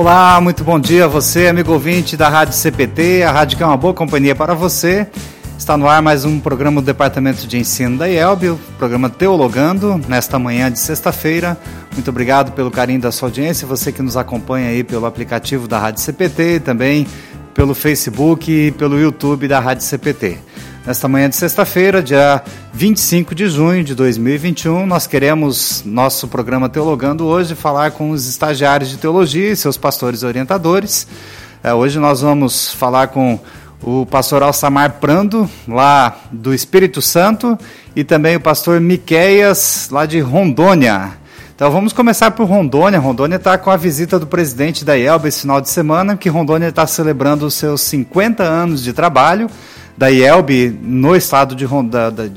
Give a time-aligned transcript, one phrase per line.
[0.00, 3.66] Olá, muito bom dia a você, amigo ouvinte da Rádio CPT, a rádio que é
[3.66, 5.06] uma boa companhia para você.
[5.58, 10.00] Está no ar mais um programa do Departamento de Ensino da IELB, o programa Teologando,
[10.08, 11.54] nesta manhã de sexta-feira.
[11.92, 15.78] Muito obrigado pelo carinho da sua audiência, você que nos acompanha aí pelo aplicativo da
[15.78, 17.06] Rádio CPT também
[17.52, 20.38] pelo Facebook e pelo YouTube da Rádio CPT.
[20.86, 27.26] Nesta manhã de sexta-feira, dia 25 de junho de 2021, nós queremos, nosso programa Teologando
[27.26, 31.06] hoje, falar com os estagiários de teologia e seus pastores orientadores.
[31.62, 33.38] É, hoje nós vamos falar com
[33.82, 37.58] o pastor Alçamar Prando, lá do Espírito Santo,
[37.94, 41.10] e também o pastor Miqueias, lá de Rondônia.
[41.54, 42.98] Então vamos começar por Rondônia.
[42.98, 46.68] Rondônia está com a visita do presidente da IELB esse final de semana, que Rondônia
[46.68, 49.50] está celebrando os seus 50 anos de trabalho
[50.00, 51.66] da IELB no estado de,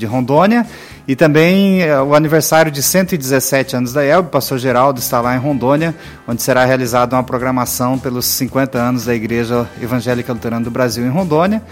[0.06, 0.66] Rondônia
[1.08, 4.28] e também eh, o aniversário de 117 anos da IELB.
[4.28, 5.94] Pastor Geraldo está lá em Rondônia,
[6.28, 11.08] onde será realizada uma programação pelos 50 anos da Igreja Evangélica Luterana do Brasil em
[11.08, 11.62] Rondônia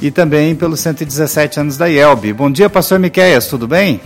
[0.00, 2.32] e também pelos 117 anos da IELB.
[2.32, 4.00] Bom dia, pastor Miqueias, tudo bem?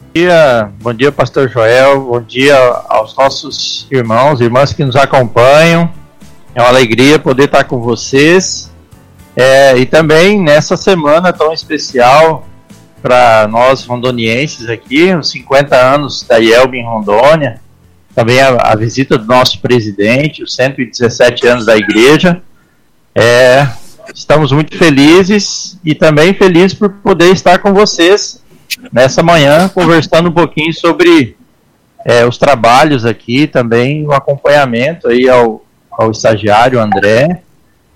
[0.00, 2.56] Bom dia, bom dia, pastor Joel, bom dia
[2.88, 6.01] aos nossos irmãos e irmãs que nos acompanham.
[6.54, 8.70] É uma alegria poder estar com vocês.
[9.34, 12.46] É, e também nessa semana tão especial
[13.00, 17.60] para nós rondonienses aqui, os 50 anos da IELB em Rondônia,
[18.14, 22.42] também a, a, visita do nosso presidente, os 117 anos da igreja.
[23.14, 23.66] É,
[24.14, 28.42] estamos muito felizes e também felizes por poder estar com vocês
[28.92, 31.36] nessa manhã, conversando um pouquinho sobre
[32.04, 37.42] é, os trabalhos aqui, também o acompanhamento aí ao, ao estagiário André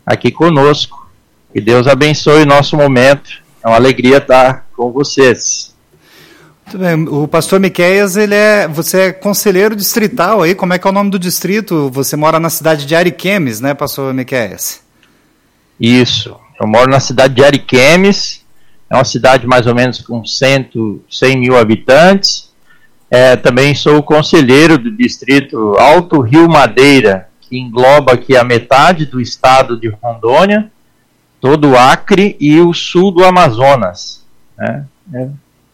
[0.05, 1.11] aqui conosco.
[1.53, 3.43] Que Deus abençoe o nosso momento.
[3.63, 5.75] É uma alegria estar com vocês.
[6.67, 7.09] Muito bem.
[7.09, 10.93] O pastor Miqueias, ele é, você é conselheiro distrital aí, como é que é o
[10.93, 11.89] nome do distrito?
[11.91, 14.83] Você mora na cidade de Ariquemes, né, pastor Miqueias?
[15.81, 16.37] Isso.
[16.61, 18.45] Eu moro na cidade de Ariquemes,
[18.91, 22.53] é uma cidade mais ou menos com 100, 100 mil habitantes.
[23.09, 29.21] É, também sou conselheiro do distrito Alto Rio Madeira, que engloba aqui a metade do
[29.21, 30.71] estado de Rondônia,
[31.41, 34.25] todo o Acre e o sul do Amazonas.
[34.57, 34.85] Né?
[35.15, 35.29] É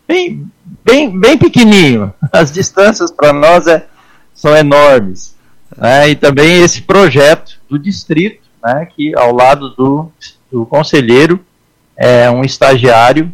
[0.06, 0.50] bem,
[0.84, 2.12] bem, bem pequenininho.
[2.32, 3.86] As distâncias para nós é,
[4.34, 5.34] são enormes.
[5.76, 6.10] Né?
[6.10, 10.12] E também esse projeto do distrito, né, que ao lado do,
[10.50, 11.44] do conselheiro
[11.96, 13.32] é um estagiário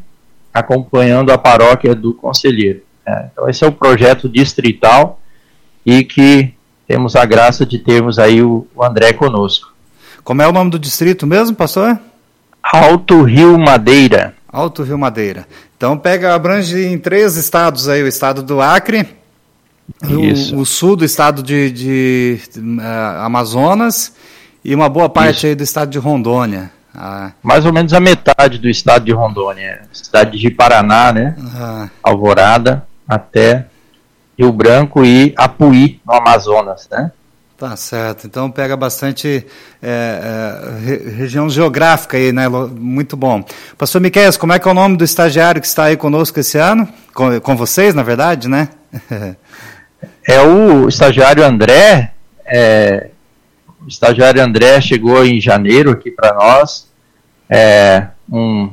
[0.54, 2.82] acompanhando a paróquia do conselheiro.
[3.06, 3.30] Né?
[3.32, 5.20] Então esse é o projeto distrital
[5.84, 6.54] e que
[6.88, 9.74] temos a graça de termos aí o, o André conosco.
[10.24, 11.98] Como é o nome do distrito mesmo, pastor?
[12.62, 14.34] Alto Rio Madeira.
[14.50, 15.46] Alto Rio Madeira.
[15.76, 19.06] Então pega, abrange em três estados aí, o estado do Acre,
[20.02, 24.14] o, o, sul do estado de, de, de uh, Amazonas
[24.64, 25.46] e uma boa parte Isso.
[25.46, 26.70] aí do estado de Rondônia.
[26.94, 27.32] Ah.
[27.42, 31.36] Mais ou menos a metade do estado de Rondônia, cidade de Paraná, né?
[31.54, 31.88] Ah.
[32.02, 33.66] Alvorada até
[34.38, 37.10] Rio Branco e Apuí, no Amazonas, né?
[37.58, 38.24] Tá certo.
[38.24, 39.44] Então pega bastante
[39.82, 42.48] é, é, região geográfica aí, né?
[42.48, 43.44] Muito bom.
[43.76, 46.56] Pastor Miquel, como é que é o nome do estagiário que está aí conosco esse
[46.56, 46.88] ano?
[47.12, 48.68] Com, com vocês, na verdade, né?
[50.24, 52.12] é o estagiário André.
[52.46, 53.10] É,
[53.84, 56.86] o estagiário André chegou em janeiro aqui para nós.
[57.50, 58.70] É um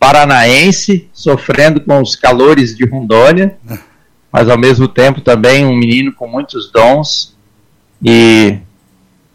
[0.00, 3.54] paranaense sofrendo com os calores de Rondônia.
[4.34, 7.36] mas ao mesmo tempo também um menino com muitos dons
[8.04, 8.58] e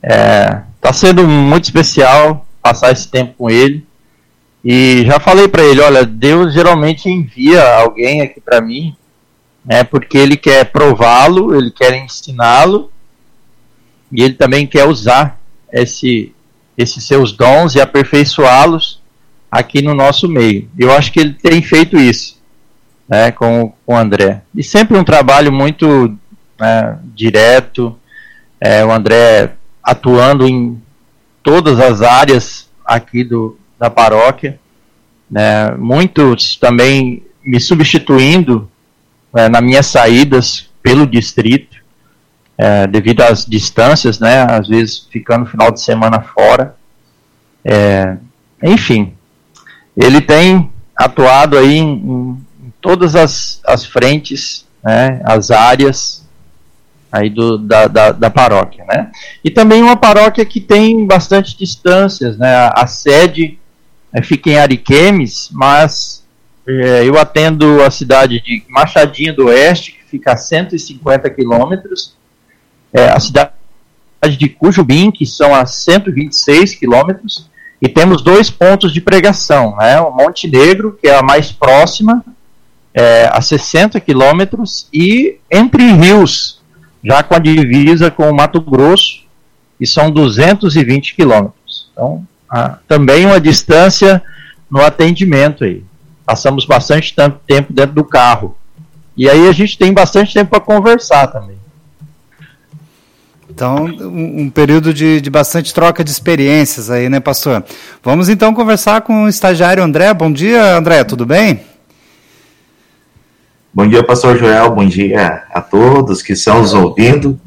[0.04, 3.88] está é, sendo muito especial passar esse tempo com ele.
[4.62, 8.94] E já falei para ele, olha, Deus geralmente envia alguém aqui para mim,
[9.64, 12.92] né, porque ele quer prová-lo, ele quer ensiná-lo
[14.12, 15.40] e ele também quer usar
[15.72, 16.36] esse,
[16.78, 19.02] esses seus dons e aperfeiçoá-los
[19.50, 20.70] aqui no nosso meio.
[20.78, 22.39] Eu acho que ele tem feito isso
[23.10, 24.42] né, com, com o André.
[24.56, 26.16] E sempre um trabalho muito
[26.60, 27.98] né, direto,
[28.62, 30.80] é, o André atuando em
[31.42, 34.60] todas as áreas aqui do, da paróquia,
[35.30, 38.70] né, muitos também me substituindo
[39.36, 41.78] é, nas minhas saídas pelo distrito,
[42.58, 46.76] é, devido às distâncias, né, às vezes ficando final de semana fora.
[47.64, 48.18] É,
[48.62, 49.14] enfim,
[49.96, 52.38] ele tem atuado aí em, em
[52.82, 56.28] todas as, as frentes, né, as áreas
[57.12, 59.12] aí do, da, da, da, paróquia, né?
[59.44, 62.54] E também uma paróquia que tem bastante distâncias, né?
[62.56, 63.58] A, a sede
[64.14, 66.24] é, fica em Ariquemes, mas
[66.68, 72.16] é, eu atendo a cidade de Machadinho do Oeste, que fica a 150 quilômetros,
[72.94, 73.52] é, a cidade
[74.38, 77.50] de Cujubim, que são a 126 quilômetros,
[77.82, 80.00] e temos dois pontos de pregação, né?
[80.02, 82.24] o Monte Negro, que é a mais próxima,
[82.94, 86.62] é, a 60 quilômetros, e Entre Rios,
[87.04, 89.24] já com a divisa com o Mato Grosso,
[89.80, 91.90] e são 220 quilômetros.
[91.94, 92.26] Então,
[92.88, 94.22] também uma distância
[94.70, 95.84] no atendimento aí.
[96.26, 97.16] Passamos bastante
[97.48, 98.56] tempo dentro do carro.
[99.16, 101.58] E aí a gente tem bastante tempo para conversar também.
[103.50, 107.64] Então, um, um período de, de, bastante troca de experiências aí, né, pastor?
[108.02, 110.14] Vamos então conversar com o estagiário André.
[110.14, 111.60] Bom dia, André, tudo bem?
[113.72, 114.72] Bom dia, pastor Joel.
[114.72, 117.40] Bom dia a todos que estão nos ouvindo.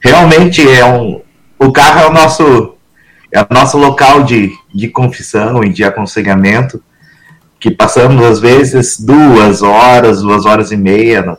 [0.00, 1.22] Realmente é um.
[1.56, 2.74] O carro é o nosso,
[3.30, 6.82] é o nosso local de, de confissão e de aconselhamento,
[7.60, 11.38] que passamos às vezes duas horas, duas horas e meia no,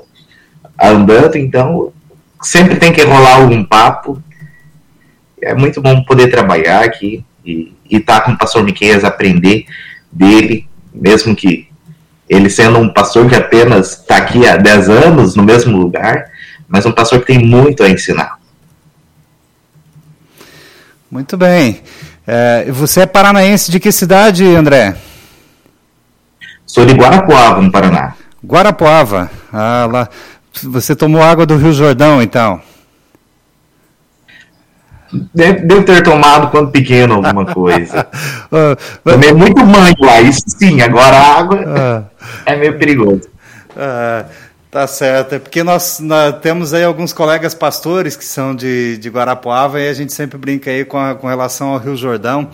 [0.82, 1.92] andando, então
[2.42, 4.24] sempre tem que rolar algum papo.
[5.42, 9.66] É muito bom poder trabalhar aqui e estar tá com o pastor Miqueias, aprender
[10.10, 11.71] dele, mesmo que
[12.32, 16.32] ele sendo um pastor que apenas está aqui há 10 anos no mesmo lugar,
[16.66, 18.40] mas um pastor que tem muito a ensinar.
[21.12, 21.82] Muito bem.
[22.26, 24.96] É, você é paranaense de que cidade, André?
[26.66, 28.16] Sou de Guarapuava, no Paraná.
[28.46, 29.30] Guarapuava.
[29.52, 30.10] Ah, lá.
[30.64, 32.62] Você tomou água do Rio Jordão, então?
[35.34, 38.08] Devo ter tomado quando pequeno alguma coisa.
[38.52, 40.82] uh, Tomei muito banho lá, isso sim.
[40.82, 43.30] Agora a água uh, é meio perigoso.
[43.72, 44.26] Uh,
[44.70, 45.36] tá certo.
[45.36, 49.90] É porque nós, nós, temos aí alguns colegas pastores que são de, de Guarapuava e
[49.90, 52.50] a gente sempre brinca aí com, a, com relação ao Rio Jordão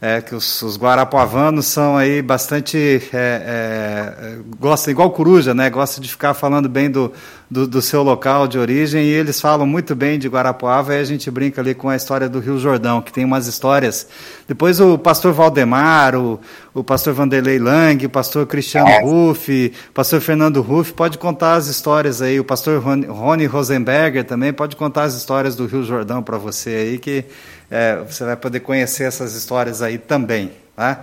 [0.00, 5.68] é, que os, os guarapuavanos são aí bastante é, é, gosta igual coruja, né?
[5.68, 7.12] Gosta de ficar falando bem do,
[7.50, 11.04] do, do, seu local de origem e eles falam muito bem de Guarapuava e a
[11.04, 14.06] gente brinca ali com a história do Rio Jordão, que tem umas histórias.
[14.46, 16.38] Depois o pastor Valdemar, o,
[16.72, 19.00] o pastor Vanderlei Lang, o pastor Cristiano é.
[19.02, 24.52] Ruff, o pastor Fernando Ruff pode contar as histórias aí, o pastor Rony Rosenberger também
[24.52, 27.24] pode contar as histórias do Rio Jordão para você aí que
[27.70, 30.52] é, você vai poder conhecer essas histórias aí também.
[30.74, 31.02] Tá?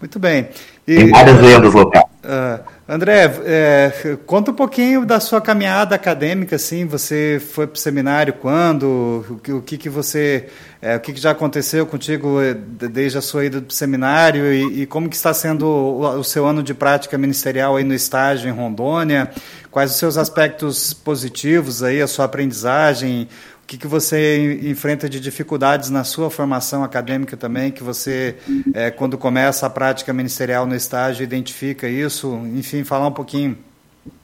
[0.00, 0.48] Muito bem.
[0.86, 2.04] E, Tem várias lendas locais.
[2.22, 7.78] Uh, André, é, conta um pouquinho da sua caminhada acadêmica, assim, você foi para o
[7.78, 10.48] seminário quando, o que, o que, que você,
[10.82, 14.52] é, o que, que já aconteceu contigo é, desde a sua ida para o seminário
[14.52, 17.94] e, e, como que está sendo o, o, seu ano de prática ministerial aí no
[17.94, 19.30] estágio em Rondônia,
[19.70, 23.28] quais os seus aspectos positivos aí, a sua aprendizagem,
[23.70, 28.34] que, que você enfrenta de dificuldades na sua formação acadêmica também, que você,
[28.74, 32.34] é, quando começa a prática ministerial no estágio, identifica isso?
[32.52, 33.56] Enfim, falar um pouquinho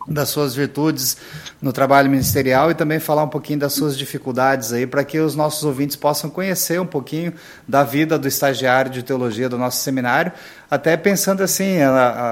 [0.09, 1.17] das suas virtudes
[1.61, 5.35] no trabalho ministerial e também falar um pouquinho das suas dificuldades aí para que os
[5.35, 7.33] nossos ouvintes possam conhecer um pouquinho
[7.67, 10.33] da vida do estagiário de teologia do nosso seminário,
[10.71, 11.91] até pensando assim, a,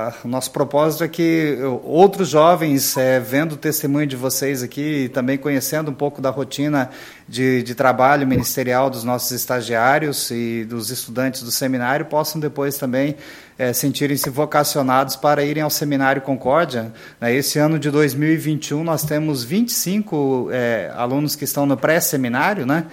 [0.08, 5.04] a, o nosso propósito é que outros jovens, é, vendo o testemunho de vocês aqui
[5.04, 6.90] e também conhecendo um pouco da rotina
[7.28, 13.16] de, de trabalho ministerial dos nossos estagiários e dos estudantes do seminário, possam depois também
[13.58, 16.92] é, sentirem-se vocacionados para irem ao Seminário Concórdia.
[17.20, 17.34] Né?
[17.34, 22.86] Esse ano de 2021 nós temos 25 é, alunos que estão no pré-seminário, né?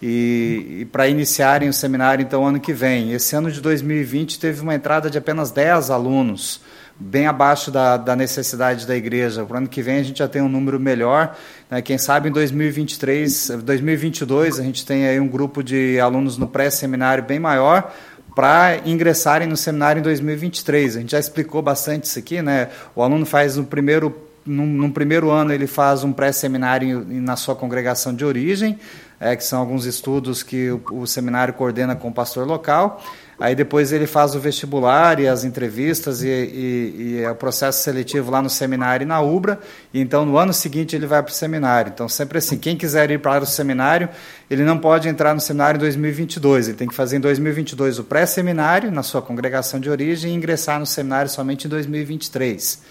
[0.00, 3.12] E, e para iniciarem o seminário então ano que vem.
[3.12, 6.60] Esse ano de 2020 teve uma entrada de apenas 10 alunos,
[7.00, 9.44] bem abaixo da, da necessidade da igreja.
[9.44, 11.36] Para o ano que vem a gente já tem um número melhor.
[11.70, 11.80] Né?
[11.80, 17.22] Quem sabe em 2023, 2022 a gente tem aí um grupo de alunos no pré-seminário
[17.22, 17.92] bem maior
[18.34, 20.96] para ingressarem no seminário em 2023.
[20.96, 22.68] A gente já explicou bastante isso aqui, né?
[22.94, 27.54] O aluno faz no primeiro num, num primeiro ano ele faz um pré-seminário na sua
[27.54, 28.78] congregação de origem,
[29.20, 33.02] é, que são alguns estudos que o, o seminário coordena com o pastor local.
[33.40, 37.84] Aí depois ele faz o vestibular e as entrevistas e, e, e é o processo
[37.84, 39.60] seletivo lá no seminário e na UBRA.
[39.94, 41.92] E então no ano seguinte ele vai para o seminário.
[41.94, 44.08] Então sempre assim, quem quiser ir para o seminário,
[44.50, 46.68] ele não pode entrar no seminário em 2022.
[46.68, 50.80] Ele tem que fazer em 2022 o pré-seminário na sua congregação de origem e ingressar
[50.80, 52.82] no seminário somente em 2023.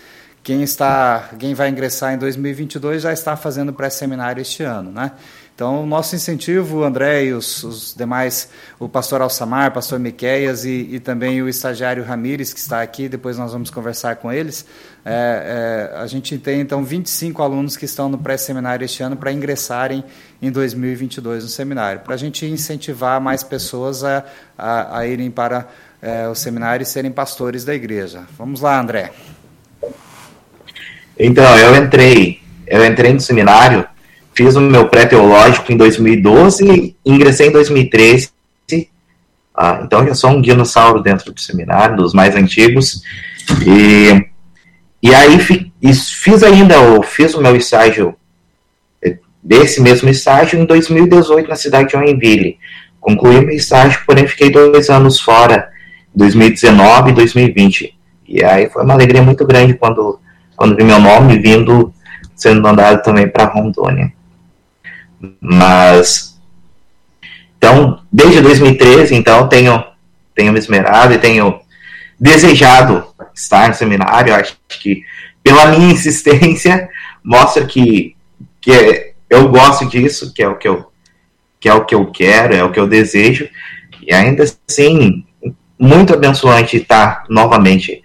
[0.44, 5.12] Quem está, quem vai ingressar em 2022 já está fazendo pré-seminário este ano, né?
[5.58, 8.48] Então, o nosso incentivo, André e os, os demais,
[8.80, 13.40] o pastor Alçamar, pastor Miqueias e, e, também o estagiário Ramires, que está aqui, depois
[13.40, 14.68] nós vamos conversar com eles.
[15.04, 19.32] É, é, a gente tem, então, 25 alunos que estão no pré-seminário este ano para
[19.32, 20.04] ingressarem
[20.40, 24.24] em 2022 no seminário, para a gente incentivar mais pessoas a,
[24.56, 25.68] a, a irem para
[26.00, 28.26] é, o seminário e serem pastores da igreja.
[28.38, 29.12] Vamos lá, André.
[31.18, 33.97] Então, eu entrei, eu entrei no seminário
[34.38, 38.30] fiz o meu pré-teológico em 2012 e ingressei em 2013.
[39.60, 43.02] Ah, então já sou um dinossauro dentro do seminário, dos mais antigos.
[43.66, 44.28] E,
[45.02, 48.16] e aí fiz ainda, eu fiz o meu estágio,
[49.04, 52.60] eh, desse mesmo estágio, em 2018 na cidade de Joinville.
[53.02, 55.70] Concluí meu estágio, porém fiquei dois anos fora,
[56.14, 57.98] 2019 e 2020.
[58.28, 60.20] E aí foi uma alegria muito grande quando,
[60.56, 61.92] quando vi meu nome vindo,
[62.36, 64.16] sendo mandado também para Rondônia.
[65.40, 66.40] Mas,
[67.58, 69.84] então, desde 2013, então, tenho,
[70.36, 71.60] tenho me esmerado e tenho
[72.20, 74.36] desejado estar no seminário.
[74.36, 75.04] Acho que,
[75.44, 76.90] pela minha insistência,
[77.24, 78.16] mostra que,
[78.62, 80.92] que eu gosto disso, que é o que eu,
[81.60, 83.50] que é o que eu quero, é o que eu desejo.
[84.02, 85.26] E ainda assim,
[85.78, 88.04] muito abençoante estar novamente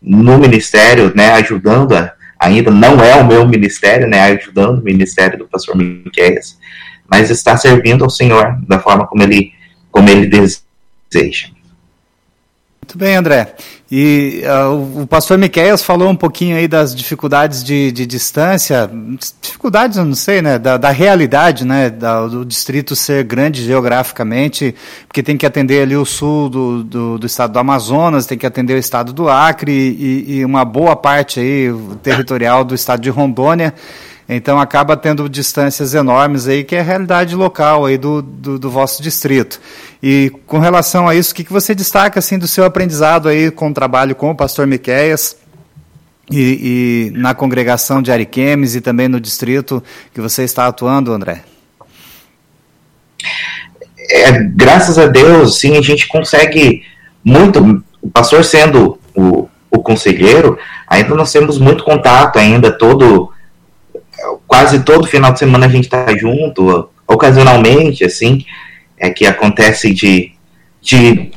[0.00, 5.38] no ministério, né, ajudando a, ainda não é o meu ministério, né, ajudando o ministério
[5.38, 6.58] do pastor Miqueias,
[7.08, 9.52] mas está servindo ao Senhor da forma como ele,
[9.90, 11.48] como ele deseja.
[12.82, 13.54] Muito bem, André.
[13.90, 18.90] E uh, o pastor Miqueias falou um pouquinho aí das dificuldades de, de distância,
[19.40, 24.74] dificuldades, eu não sei, né, da, da realidade, né, da, do distrito ser grande geograficamente,
[25.06, 28.46] porque tem que atender ali o sul do, do, do estado do Amazonas, tem que
[28.46, 31.72] atender o estado do Acre e, e uma boa parte aí
[32.02, 33.72] territorial do estado de Rondônia.
[34.34, 38.70] Então acaba tendo distâncias enormes aí, que é a realidade local aí do, do, do
[38.70, 39.60] vosso distrito.
[40.02, 43.50] E com relação a isso, o que, que você destaca assim do seu aprendizado aí
[43.50, 45.36] com o trabalho com o pastor Miqueias
[46.30, 49.82] e, e na congregação de Ariquemes e também no distrito
[50.14, 51.42] que você está atuando, André?
[54.10, 56.82] É, graças a Deus, sim, a gente consegue
[57.24, 63.30] muito, o pastor sendo o, o conselheiro, ainda nós temos muito contato ainda todo
[64.46, 68.44] quase todo final de semana a gente está junto, ocasionalmente, assim,
[68.98, 70.32] é que acontece de,
[70.80, 71.30] de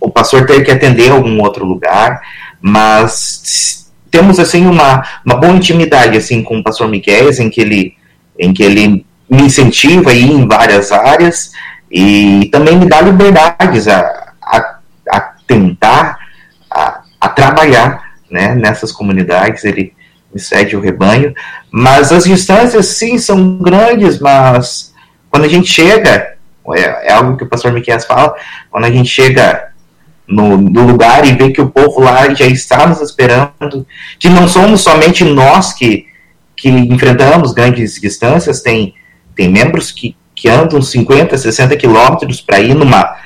[0.00, 2.20] o pastor ter que atender algum outro lugar,
[2.60, 7.94] mas temos assim uma, uma boa intimidade assim com o pastor Miguel, em que ele
[8.38, 11.50] em que ele me incentiva a ir em várias áreas
[11.90, 14.78] e também me dá liberdades a, a,
[15.10, 16.18] a tentar
[16.70, 19.64] a, a trabalhar né, nessas comunidades.
[19.64, 19.92] Ele
[20.32, 21.34] me cede o rebanho.
[21.70, 24.92] Mas as distâncias, sim, são grandes, mas
[25.30, 26.34] quando a gente chega,
[26.74, 28.34] é, é algo que o pastor Miquel fala,
[28.70, 29.68] quando a gente chega
[30.26, 33.86] no, no, lugar e vê que o povo lá já está nos esperando,
[34.18, 36.06] que não somos somente nós que,
[36.56, 38.94] que enfrentamos grandes distâncias, tem,
[39.34, 43.16] tem membros que, que andam 50, 60 quilômetros para ir numa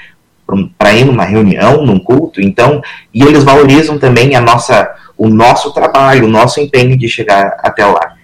[0.76, 2.82] para ir numa reunião, num culto, então,
[3.14, 7.84] e eles valorizam também a nossa o nosso trabalho, o nosso empenho de chegar até
[7.84, 8.14] lá.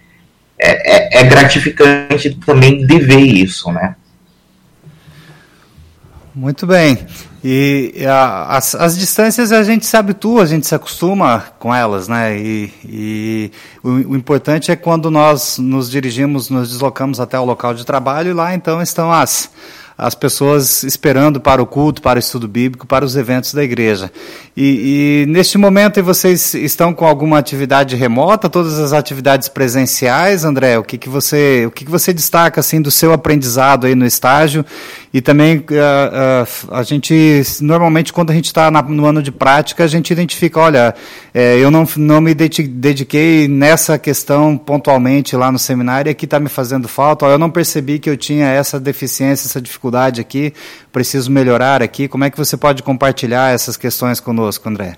[0.58, 3.94] É, é, é gratificante também de ver isso, né?
[6.34, 6.98] Muito bem.
[7.44, 12.08] E a, as, as, distâncias a gente se habitua, a gente se acostuma com elas,
[12.08, 12.34] né?
[12.38, 17.74] E, e o, o, importante é quando nós nos dirigimos, nos deslocamos até o local
[17.74, 19.50] de trabalho e lá então estão as,
[19.98, 24.12] as pessoas esperando para o culto, para o estudo bíblico, para os eventos da igreja.
[24.54, 30.78] E, e, neste momento vocês estão com alguma atividade remota, todas as atividades presenciais, André?
[30.78, 34.04] O que, que você o que, que você destaca assim do seu aprendizado aí no
[34.04, 34.64] estágio?
[35.14, 39.84] E também uh, uh, a gente normalmente quando a gente está no ano de prática
[39.84, 40.94] a gente identifica, olha,
[41.32, 46.48] é, eu não, não me dediquei nessa questão pontualmente lá no seminário, aqui está me
[46.48, 47.26] fazendo falta.
[47.26, 50.52] Ó, eu não percebi que eu tinha essa deficiência, essa dificuldade dificuldade aqui,
[50.92, 52.08] preciso melhorar aqui.
[52.08, 54.96] Como é que você pode compartilhar essas questões conosco, André?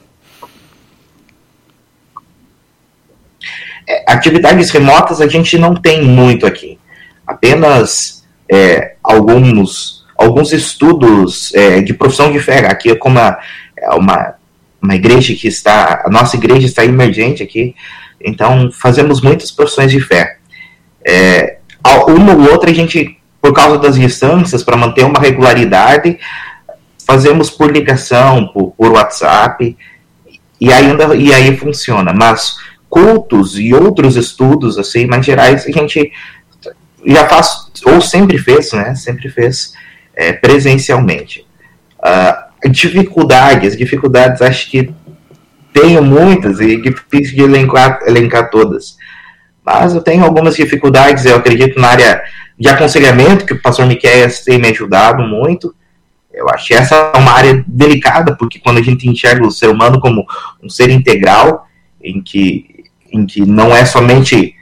[3.86, 6.78] É, atividades remotas a gente não tem muito aqui.
[7.26, 12.66] Apenas é, alguns, alguns estudos é, de profissão de fé.
[12.66, 13.38] Aqui é como a,
[13.76, 14.34] é uma,
[14.80, 17.74] uma igreja que está, a nossa igreja está emergente aqui,
[18.20, 20.38] então fazemos muitas profissões de fé.
[21.06, 21.58] É,
[22.08, 26.18] uma ou outra a gente por causa das distâncias, para manter uma regularidade,
[27.06, 29.76] fazemos por ligação, por, por WhatsApp,
[30.60, 32.12] e ainda e aí funciona.
[32.12, 32.56] Mas
[32.88, 36.10] cultos e outros estudos assim mais gerais a gente
[37.06, 38.94] já faz ou sempre fez, né?
[38.94, 39.72] Sempre fez
[40.14, 41.46] é, presencialmente.
[42.00, 44.92] Uh, dificuldades, dificuldades acho que
[45.72, 48.96] tenho muitas e difícil de elencar, elencar todas.
[49.68, 52.22] Mas eu tenho algumas dificuldades, eu acredito na área
[52.58, 55.74] de aconselhamento, que o pastor Miquel tem me ajudado muito.
[56.32, 59.68] Eu acho que essa é uma área delicada, porque quando a gente enxerga o ser
[59.68, 60.26] humano como
[60.62, 61.66] um ser integral,
[62.02, 64.54] em que, em que não é somente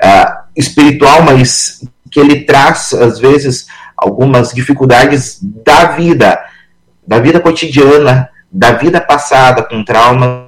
[0.00, 3.66] uh, espiritual, mas que ele traz, às vezes,
[3.96, 6.38] algumas dificuldades da vida,
[7.04, 10.46] da vida cotidiana, da vida passada com traumas.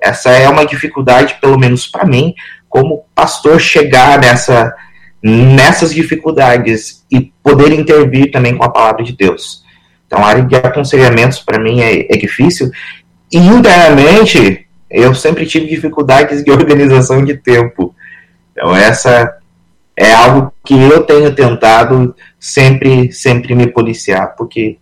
[0.00, 2.34] Essa é uma dificuldade, pelo menos para mim,
[2.70, 4.72] como pastor, chegar nessa,
[5.20, 9.64] nessas dificuldades e poder intervir também com a palavra de Deus.
[10.06, 12.70] Então, a área de aconselhamentos, para mim, é, é difícil.
[13.30, 17.94] E internamente, eu sempre tive dificuldades de organização de tempo.
[18.52, 19.36] Então, essa
[19.96, 24.78] é algo que eu tenho tentado sempre, sempre me policiar, porque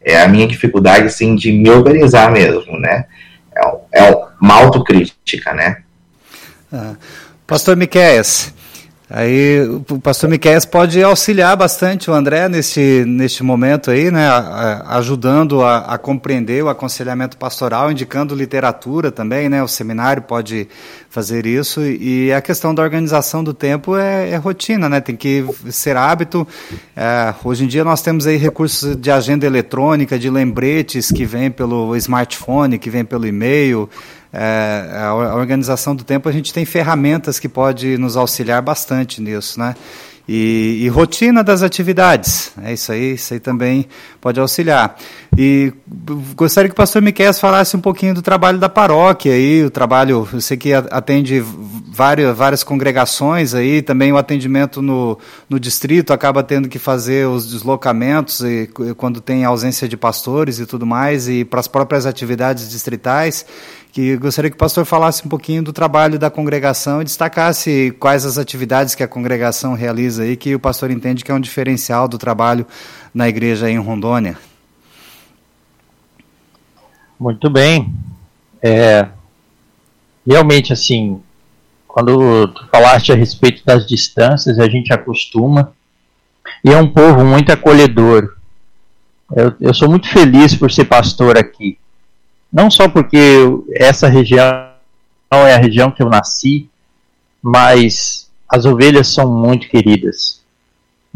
[0.00, 3.06] é a minha dificuldade, assim, de me organizar mesmo, né?
[3.54, 5.82] É, é uma autocrítica, né?
[6.72, 6.94] Ah,
[7.52, 8.50] Pastor Miquéias,
[9.14, 14.26] Aí o pastor Miquel pode auxiliar bastante o André neste, neste momento aí, né,
[14.86, 20.66] ajudando a, a, compreender o aconselhamento pastoral, indicando literatura também, né, o seminário pode
[21.10, 21.82] fazer isso.
[21.82, 26.48] E a questão da organização do tempo é, é rotina, né, tem que ser hábito.
[26.96, 31.50] É, hoje em dia nós temos aí recursos de agenda eletrônica, de lembretes que vêm
[31.50, 33.90] pelo smartphone, que vêm pelo e-mail,
[34.32, 39.60] é, a organização do tempo, a gente tem ferramentas que pode nos auxiliar bastante nisso,
[39.60, 39.74] né?
[40.26, 43.88] E, e, rotina das atividades, é isso aí, isso aí também
[44.20, 44.96] pode auxiliar.
[45.36, 45.72] E
[46.36, 50.28] gostaria que o pastor Miquel falasse um pouquinho do trabalho da paróquia aí, o trabalho,
[50.32, 55.18] eu sei que atende várias, várias congregações aí, também o atendimento no,
[55.50, 60.66] no distrito acaba tendo que fazer os deslocamentos e, quando tem ausência de pastores e
[60.66, 63.44] tudo mais, e para as próprias atividades distritais
[63.92, 68.24] que gostaria que o pastor falasse um pouquinho do trabalho da congregação e destacasse quais
[68.24, 72.08] as atividades que a congregação realiza aí, que o pastor entende que é um diferencial
[72.08, 72.66] do trabalho
[73.12, 74.38] na igreja em Rondônia.
[77.20, 77.94] Muito bem.
[78.62, 79.08] É,
[80.26, 81.20] realmente, assim,
[81.86, 85.74] quando tu falaste a respeito das distâncias, a gente acostuma,
[86.64, 88.36] e é um povo muito acolhedor.
[89.36, 91.78] Eu, eu sou muito feliz por ser pastor aqui
[92.52, 93.18] não só porque
[93.74, 94.44] essa região
[95.30, 96.68] é a região que eu nasci,
[97.40, 100.42] mas as ovelhas são muito queridas.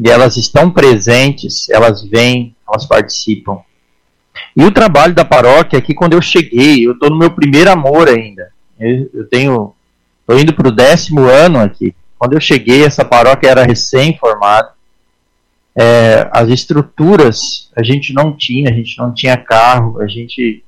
[0.03, 3.61] E elas estão presentes, elas vêm, elas participam.
[4.57, 8.09] E o trabalho da paróquia aqui, quando eu cheguei, eu estou no meu primeiro amor
[8.09, 8.51] ainda.
[8.81, 9.75] Eu, eu tenho,
[10.20, 11.94] estou indo para o décimo ano aqui.
[12.18, 14.70] Quando eu cheguei, essa paróquia era recém-formada.
[15.79, 20.64] É, as estruturas a gente não tinha, a gente não tinha carro, a gente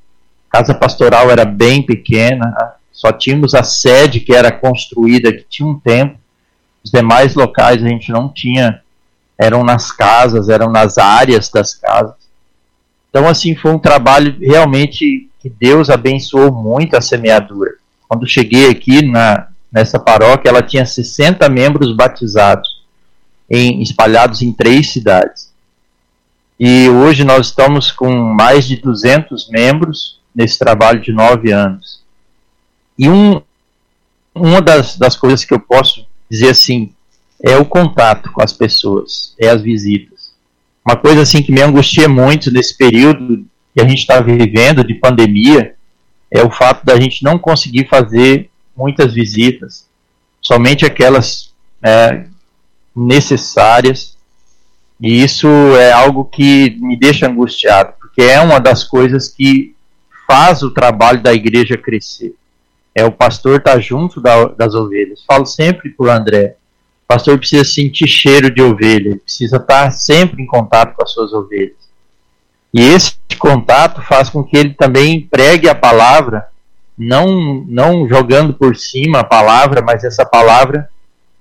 [0.50, 2.54] casa pastoral era bem pequena,
[2.92, 6.18] só tínhamos a sede que era construída, que tinha um tempo,
[6.82, 8.82] os demais locais a gente não tinha,
[9.38, 12.14] eram nas casas, eram nas áreas das casas.
[13.10, 17.72] Então, assim, foi um trabalho realmente que Deus abençoou muito a semeadura.
[18.08, 22.82] Quando cheguei aqui na, nessa paróquia, ela tinha 60 membros batizados,
[23.48, 25.52] em, espalhados em três cidades.
[26.58, 32.00] E hoje nós estamos com mais de 200 membros, nesse trabalho de nove anos.
[32.96, 33.42] E um,
[34.32, 36.92] uma das, das coisas que eu posso dizer assim
[37.42, 40.30] é o contato com as pessoas, é as visitas.
[40.86, 44.94] Uma coisa assim que me angustia muito nesse período que a gente está vivendo de
[44.94, 45.74] pandemia
[46.30, 49.88] é o fato da gente não conseguir fazer muitas visitas,
[50.40, 52.26] somente aquelas é,
[52.94, 54.16] necessárias.
[55.00, 59.74] E isso é algo que me deixa angustiado, porque é uma das coisas que
[60.30, 62.34] faz o trabalho da igreja crescer.
[62.94, 65.24] É o pastor estar tá junto da, das ovelhas.
[65.26, 66.56] Falo sempre para o André,
[67.04, 71.02] o pastor precisa sentir cheiro de ovelha, ele precisa estar tá sempre em contato com
[71.02, 71.88] as suas ovelhas.
[72.74, 76.48] E esse contato faz com que ele também pregue a palavra,
[76.96, 80.88] não, não jogando por cima a palavra, mas essa palavra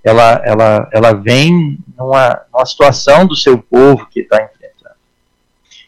[0.03, 4.95] ela, ela, ela vem numa, numa situação do seu povo que está enfrentando.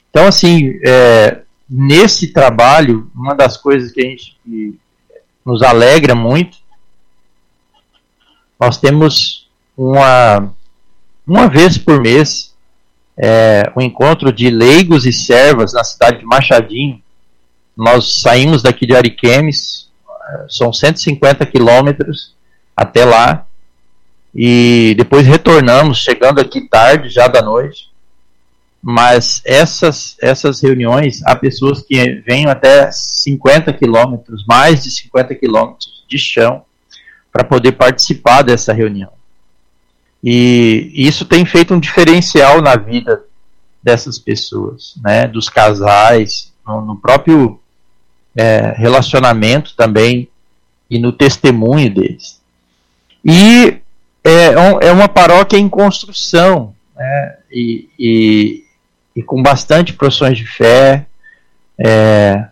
[0.09, 4.79] Então, assim, é, nesse trabalho, uma das coisas que a gente que
[5.45, 6.58] nos alegra muito,
[8.60, 10.51] nós temos uma,
[11.25, 12.49] uma vez por mês
[13.21, 17.01] é, um encontro de leigos e servas na cidade de Machadinho.
[17.75, 19.89] Nós saímos daqui de Ariquemes,
[20.47, 22.34] são 150 quilômetros
[22.75, 23.45] até lá,
[24.34, 27.89] e depois retornamos, chegando aqui tarde, já da noite,
[28.82, 36.06] mas essas, essas reuniões, há pessoas que vêm até 50 quilômetros, mais de 50 quilômetros
[36.08, 36.63] de chão,
[37.32, 39.12] para poder participar dessa reunião.
[40.24, 43.24] E isso tem feito um diferencial na vida
[43.82, 47.60] dessas pessoas, né, dos casais, no, no próprio
[48.36, 50.30] é, relacionamento também
[50.89, 52.42] e no testemunho deles.
[53.24, 53.80] E
[54.24, 57.38] é, é uma paróquia em construção, né?
[57.52, 58.63] e, e,
[59.19, 61.05] e com bastante profissões de fé.
[61.77, 62.47] É,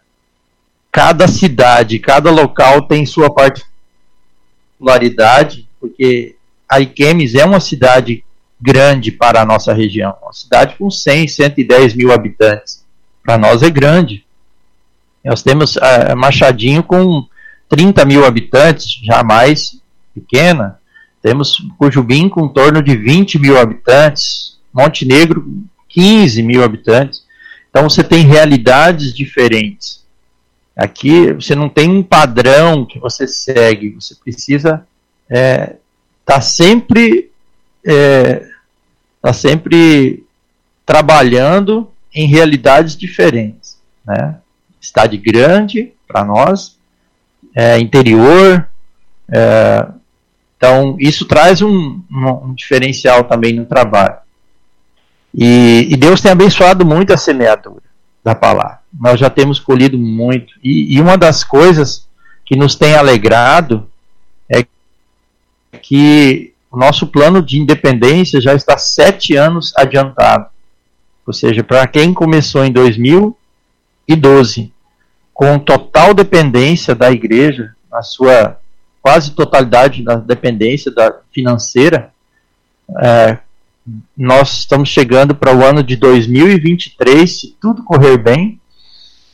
[0.91, 6.35] cada cidade, cada local tem sua particularidade, porque
[6.67, 8.21] Ariquemes é uma cidade
[8.59, 12.85] grande para a nossa região, uma cidade com 100, 110 mil habitantes.
[13.23, 14.25] Para nós é grande.
[15.23, 17.25] Nós temos uh, Machadinho com
[17.69, 19.79] 30 mil habitantes, jamais
[20.13, 20.81] pequena.
[21.21, 25.47] Temos Cujubim com em torno de 20 mil habitantes, Montenegro
[25.89, 27.25] 15 mil habitantes.
[27.69, 30.05] Então você tem realidades diferentes.
[30.75, 34.85] Aqui você não tem um padrão que você segue, você precisa
[35.29, 35.75] estar é,
[36.23, 37.31] tá sempre
[37.85, 38.47] é,
[39.21, 40.23] tá sempre
[40.85, 44.37] trabalhando em realidades diferentes, né?
[44.79, 46.77] Cidade grande para nós,
[47.55, 48.69] é, interior,
[49.29, 49.87] é,
[50.55, 54.17] então isso traz um, um, um diferencial também no trabalho.
[55.39, 57.83] E, e, Deus tem abençoado muito a semeadura
[58.23, 58.79] da palavra.
[58.99, 60.51] Nós já temos colhido muito.
[60.63, 62.07] E, e uma das coisas
[62.43, 63.87] que nos tem alegrado
[64.49, 64.65] é
[65.79, 70.47] que o nosso plano de independência já está sete anos adiantado.
[71.25, 74.73] Ou seja, para quem começou em 2012
[75.33, 78.57] com total dependência da igreja, na sua
[79.03, 82.11] quase totalidade da dependência da financeira,
[82.99, 83.37] é,
[84.15, 88.59] nós estamos chegando para o ano de 2023, se tudo correr bem,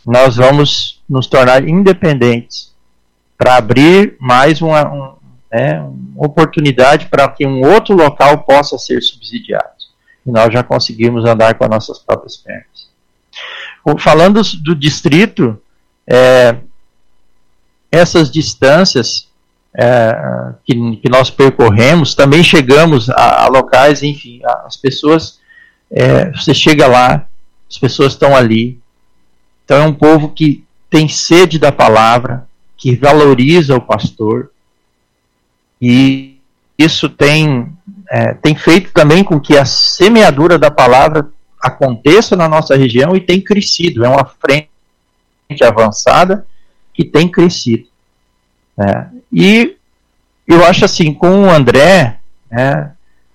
[0.05, 2.73] nós vamos nos tornar independentes
[3.37, 5.15] para abrir mais uma, um,
[5.51, 9.73] né, uma oportunidade para que um outro local possa ser subsidiado.
[10.25, 12.89] E nós já conseguimos andar com as nossas próprias pernas.
[13.99, 15.59] Falando do distrito,
[16.07, 16.57] é,
[17.91, 19.29] essas distâncias
[19.75, 25.39] é, que, que, nós percorremos, também chegamos a, a locais, enfim, as pessoas,
[25.91, 27.25] é, você chega lá,
[27.69, 28.79] as pessoas estão ali.
[29.65, 34.51] Então é um povo que tem sede da palavra, que valoriza o pastor,
[35.81, 36.37] e
[36.77, 37.71] isso tem,
[38.09, 43.21] é, tem feito também com que a semeadura da palavra aconteça na nossa região e
[43.21, 44.05] tem crescido.
[44.05, 44.69] É uma frente
[45.63, 46.45] avançada
[46.93, 47.87] que tem crescido.
[48.77, 49.09] Né?
[49.31, 49.77] E
[50.47, 52.19] eu acho assim, com o André,
[52.51, 52.91] né,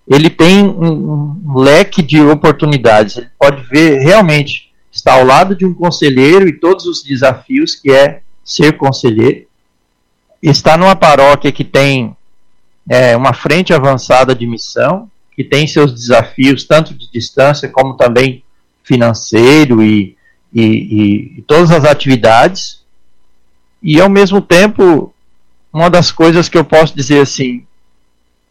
[0.07, 3.17] ele tem um, um, leque de oportunidades.
[3.17, 7.91] Ele pode ver realmente estar ao lado de um conselheiro e todos os desafios que
[7.91, 9.47] é ser conselheiro.
[10.43, 12.17] Está numa paróquia que tem
[12.89, 18.43] é, uma frente avançada de missão, que tem seus desafios tanto de distância como também
[18.83, 20.17] financeiro e,
[20.53, 22.83] e, e, e todas as atividades.
[23.83, 25.13] E ao mesmo tempo
[25.73, 27.67] uma das coisas que eu posso dizer assim,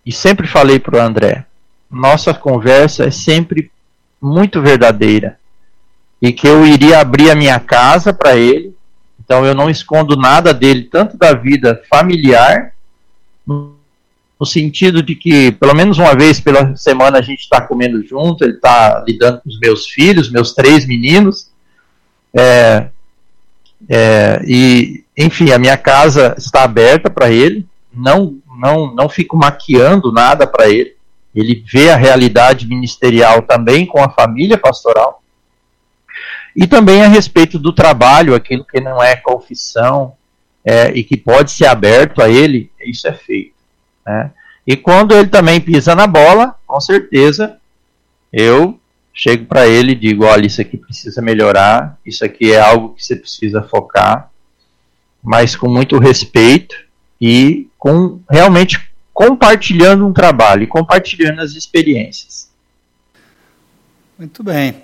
[0.06, 1.46] e sempre falei para o André,
[1.90, 3.72] nossa conversa é sempre
[4.22, 5.40] muito verdadeira.
[6.22, 8.76] E que eu iria abrir a minha casa para ele,
[9.24, 12.74] então eu não escondo nada dele, tanto da vida familiar,
[13.46, 18.44] no sentido de que pelo menos uma vez pela semana a gente está comendo junto,
[18.44, 21.50] ele está lidando com os meus filhos, meus três meninos,
[22.34, 22.88] é,
[23.90, 30.12] é, e enfim, a minha casa está aberta para ele, não, não, não fico maquiando
[30.12, 30.96] nada para ele.
[31.34, 35.22] Ele vê a realidade ministerial também com a família pastoral.
[36.56, 40.14] E também a respeito do trabalho, aquilo que não é confissão
[40.64, 43.54] é, e que pode ser aberto a ele, isso é feito.
[44.06, 44.32] Né?
[44.66, 47.58] E quando ele também pisa na bola, com certeza,
[48.34, 48.80] eu
[49.18, 53.04] chego para ele e digo: olha, isso aqui precisa melhorar, isso aqui é algo que
[53.04, 54.30] você precisa focar
[55.28, 56.74] mas com muito respeito
[57.20, 58.80] e com realmente
[59.14, 62.48] compartilhando um trabalho e compartilhando as experiências.
[64.18, 64.82] Muito bem.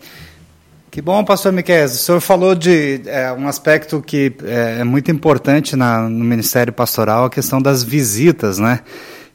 [0.91, 1.85] Que bom, pastor Miquel.
[1.85, 6.73] O senhor falou de é, um aspecto que é, é muito importante na, no Ministério
[6.73, 8.81] Pastoral, a questão das visitas, né?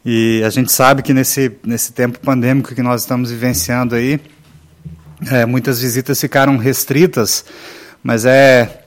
[0.05, 4.21] E a gente sabe que nesse, nesse tempo pandêmico que nós estamos vivenciando aí,
[5.31, 7.45] é, muitas visitas ficaram restritas,
[8.03, 8.85] mas é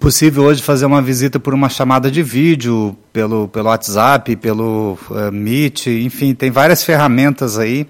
[0.00, 5.30] possível hoje fazer uma visita por uma chamada de vídeo, pelo, pelo WhatsApp, pelo uh,
[5.30, 7.86] Meet, enfim, tem várias ferramentas aí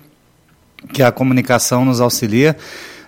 [0.93, 2.57] que a comunicação nos auxilia.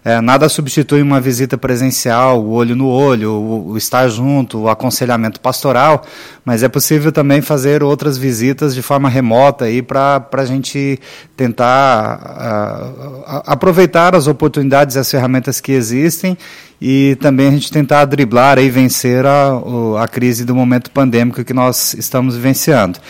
[0.07, 4.69] É, nada substitui uma visita presencial, o olho no olho, o, o, estar junto, o
[4.69, 6.07] aconselhamento pastoral,
[6.45, 11.01] mas é possível também fazer outras visitas de forma remota para a gente
[11.37, 16.39] tentar uh, aproveitar as oportunidades e as ferramentas que existem
[16.81, 19.61] e também a gente tentar driblar e vencer a,
[20.01, 23.01] a crise do momento pandêmico que nós estamos vivenciando.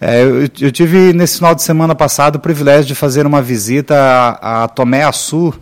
[0.00, 3.94] É, eu, eu, tive nesse final de semana passado o privilégio de fazer uma visita
[3.94, 5.54] a, a Tomé Açu,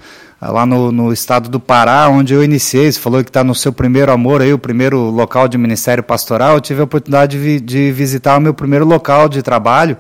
[0.50, 2.90] lá no, no, estado do Pará, onde eu iniciei.
[2.90, 6.54] Você falou que está no seu primeiro amor aí, o primeiro local de ministério pastoral.
[6.54, 9.96] Eu tive a oportunidade de, de visitar o meu primeiro local de trabalho.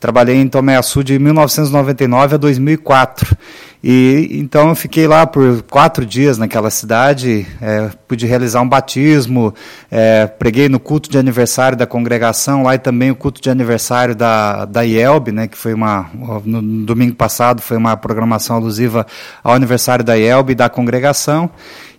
[0.00, 3.36] Trabalhei em Tomé Açu de 1999 a 2004.
[3.82, 9.52] E então eu fiquei lá por quatro dias naquela cidade, é, pude realizar um batismo,
[9.90, 14.14] é, preguei no culto de aniversário da congregação lá e também o culto de aniversário
[14.14, 16.08] da, da IELB, né, que foi uma,
[16.44, 19.04] no domingo passado foi uma programação alusiva
[19.42, 21.50] ao aniversário da IELB e da congregação.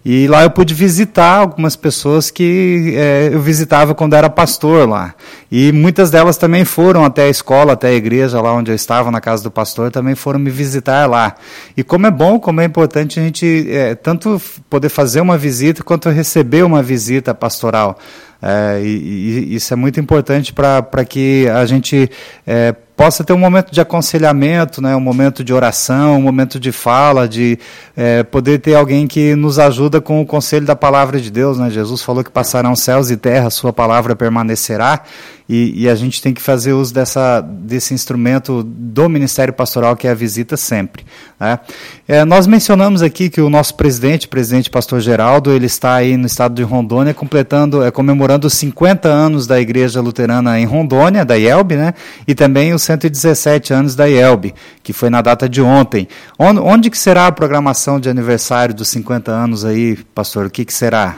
[0.06, 5.16] E lá eu pude visitar algumas pessoas que é, eu visitava quando era pastor lá.
[5.50, 9.10] E muitas delas também foram até a escola, até a igreja lá onde eu estava,
[9.10, 11.36] na casa do pastor, também foram me visitar lá.
[11.78, 15.84] E como é bom, como é importante a gente é, tanto poder fazer uma visita
[15.84, 17.98] quanto receber uma visita pastoral.
[18.42, 22.12] É, e, e, isso é muito importante para que a gente
[22.46, 26.72] é, possa ter um momento de aconselhamento, né, um momento de oração, um momento de
[26.72, 27.58] fala, de
[27.96, 31.58] é, poder ter alguém que nos ajuda com o conselho da palavra de Deus.
[31.58, 31.70] Né?
[31.70, 35.02] Jesus falou que passarão céus e terra, sua palavra permanecerá.
[35.48, 40.08] E, e, a gente tem que fazer uso dessa, desse instrumento do Ministério Pastoral, que
[40.08, 41.06] é a visita sempre.
[41.38, 41.60] Né?
[42.08, 46.28] É, nós mencionamos aqui que o nosso presidente, presidente Pastor Geraldo, ele está aí no
[46.28, 51.38] estado de Rondônia, completando, é, comemorando os 50 anos da Igreja Luterana em Rondônia, da
[51.38, 51.94] IELB, né?
[52.26, 56.08] e também os 117 anos da IELB, que foi na data de ontem.
[56.40, 60.46] Onde, onde que será a programação de aniversário dos 50 anos aí, pastor?
[60.46, 61.18] O que, que será?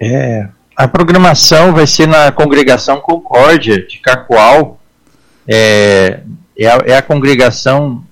[0.00, 4.80] É, a programação vai ser na congregação Concórdia de Cacoal.
[5.46, 6.20] É,
[6.58, 8.04] é, a, é a congregação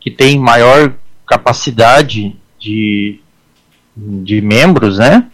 [0.00, 0.92] que tem maior
[1.26, 3.20] capacidade de,
[3.96, 5.26] de membros, né?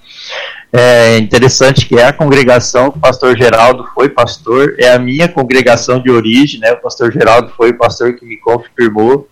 [0.72, 6.02] É interessante que é a congregação, o pastor Geraldo foi pastor, é a minha congregação
[6.02, 6.72] de origem, né?
[6.72, 9.28] O pastor Geraldo foi o pastor que me confirmou.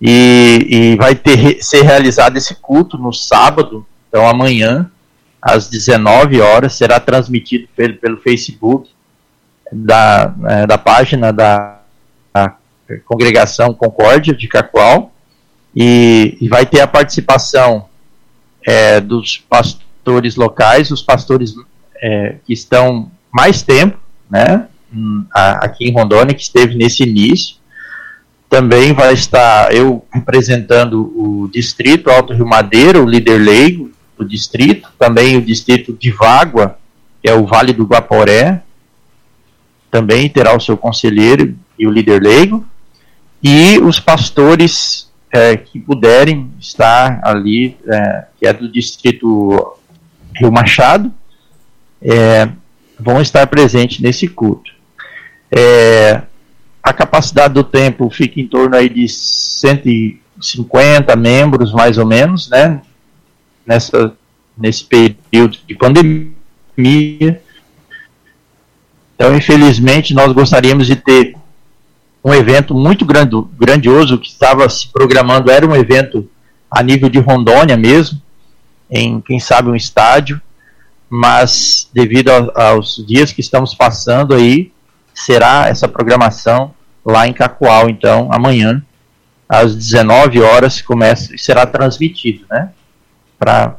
[0.00, 4.90] E, e vai ter, ser realizado esse culto no sábado, então amanhã,
[5.40, 8.90] às 19 horas, será transmitido pelo, pelo Facebook
[9.72, 11.80] da, é, da página da,
[13.04, 15.12] Congregação Concórdia de Cacoal
[15.74, 17.86] e, e vai ter a participação
[18.66, 21.54] é, dos pastores locais, os pastores
[22.02, 23.98] é, que estão mais tempo,
[24.28, 27.56] né, hum, aqui em Rondônia, que esteve nesse início.
[28.48, 33.89] Também vai estar eu representando o distrito Alto Rio Madeira, o líder leigo,
[34.20, 36.78] do distrito, também o distrito de Vágua,
[37.22, 38.62] que é o Vale do Guaporé,
[39.90, 42.66] também terá o seu conselheiro e o líder leigo,
[43.42, 49.78] e os pastores é, que puderem estar ali, é, que é do distrito
[50.36, 51.10] Rio Machado,
[52.02, 52.50] é,
[52.98, 54.70] vão estar presentes nesse culto.
[55.50, 56.22] É,
[56.82, 62.82] a capacidade do templo fica em torno aí de 150 membros, mais ou menos, né?
[63.70, 64.12] Nessa,
[64.58, 67.40] nesse período de pandemia.
[69.14, 71.36] Então, infelizmente, nós gostaríamos de ter
[72.24, 76.28] um evento muito grandioso que estava se programando, era um evento
[76.68, 78.20] a nível de Rondônia mesmo,
[78.90, 80.42] em, quem sabe, um estádio,
[81.08, 84.72] mas devido aos dias que estamos passando aí,
[85.14, 88.82] será essa programação lá em Cacoal, então, amanhã,
[89.48, 92.70] às 19 horas, começa, será transmitido, né?
[93.40, 93.76] Para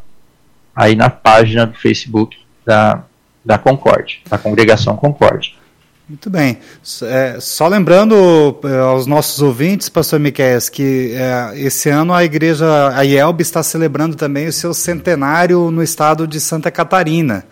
[0.76, 3.04] aí na página do Facebook da,
[3.46, 5.56] da Concorde, da Congregação Concorde.
[6.10, 6.58] Muito bem.
[7.04, 12.66] É, só lembrando é, aos nossos ouvintes, pastor Miquel, que é, esse ano a igreja,
[12.94, 17.46] a IELB, está celebrando também o seu centenário no estado de Santa Catarina.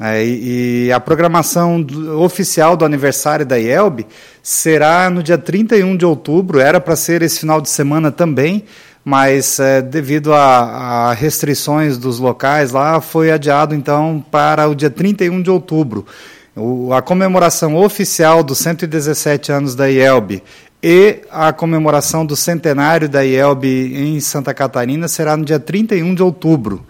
[0.00, 1.86] É, e, e, a programação
[2.18, 4.04] oficial do aniversário da IELB
[4.42, 8.64] será no dia 31 de outubro, era para ser esse final de semana também,
[9.04, 14.90] mas é, devido a, a, restrições dos locais lá, foi adiado então para o dia
[14.90, 16.06] 31 de outubro.
[16.54, 20.42] O, a comemoração oficial dos 117 anos da IELB
[20.82, 26.22] e a comemoração do centenário da IELB em Santa Catarina será no dia 31 de
[26.22, 26.84] outubro.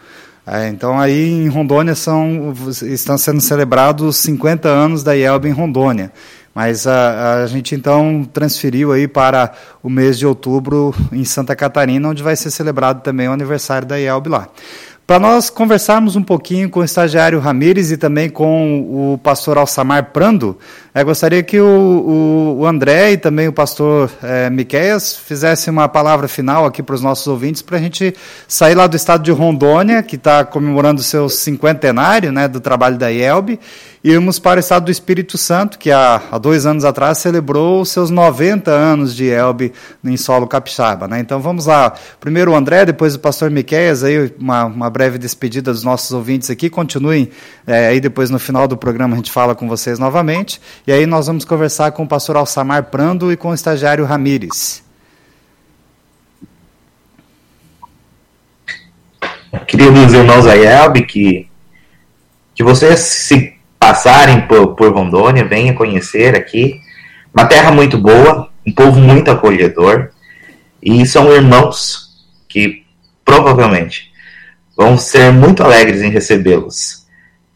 [0.44, 6.10] É, então aí em Rondônia são, estão sendo celebrados 50 anos da IELB em Rondônia.
[6.54, 12.08] Mas a, a gente então transferiu aí para o mês de outubro em Santa Catarina,
[12.08, 14.48] onde vai ser celebrado também o aniversário da IELB lá.
[15.04, 20.12] Para nós conversarmos um pouquinho com o estagiário Ramires e também com o pastor Alçamar
[20.12, 20.56] Prando,
[20.94, 26.28] eu gostaria que o, o, André e também o pastor é, Miqueias fizessem uma palavra
[26.28, 28.14] final aqui para os nossos ouvintes, para a gente
[28.46, 33.10] sair lá do estado de Rondônia, que está comemorando seu cinquentenário né, do trabalho da
[33.10, 33.58] IELB,
[34.04, 38.10] irmos para o estado do Espírito Santo, que há, há dois anos atrás celebrou seus
[38.10, 39.72] 90 anos de Elbe
[40.04, 41.08] em solo capixaba.
[41.08, 41.20] Né?
[41.20, 41.94] Então vamos lá.
[42.20, 46.50] Primeiro o André, depois o pastor Miqueias, aí uma, uma breve despedida dos nossos ouvintes
[46.50, 46.70] aqui.
[46.70, 47.30] Continuem,
[47.66, 50.60] é, aí depois no final do programa a gente fala com vocês novamente.
[50.86, 54.84] E aí nós vamos conversar com o pastor Alçamar Prando e com o estagiário Ramires.
[59.66, 61.48] Queridos irmãos Ayelbe, que,
[62.54, 66.80] que vocês se passarem por, por Rondônia, venham conhecer aqui.
[67.34, 70.10] Uma terra muito boa, um povo muito acolhedor.
[70.82, 72.12] E são irmãos
[72.48, 72.84] que
[73.24, 74.11] provavelmente
[74.82, 77.06] vão ser muito alegres em recebê-los.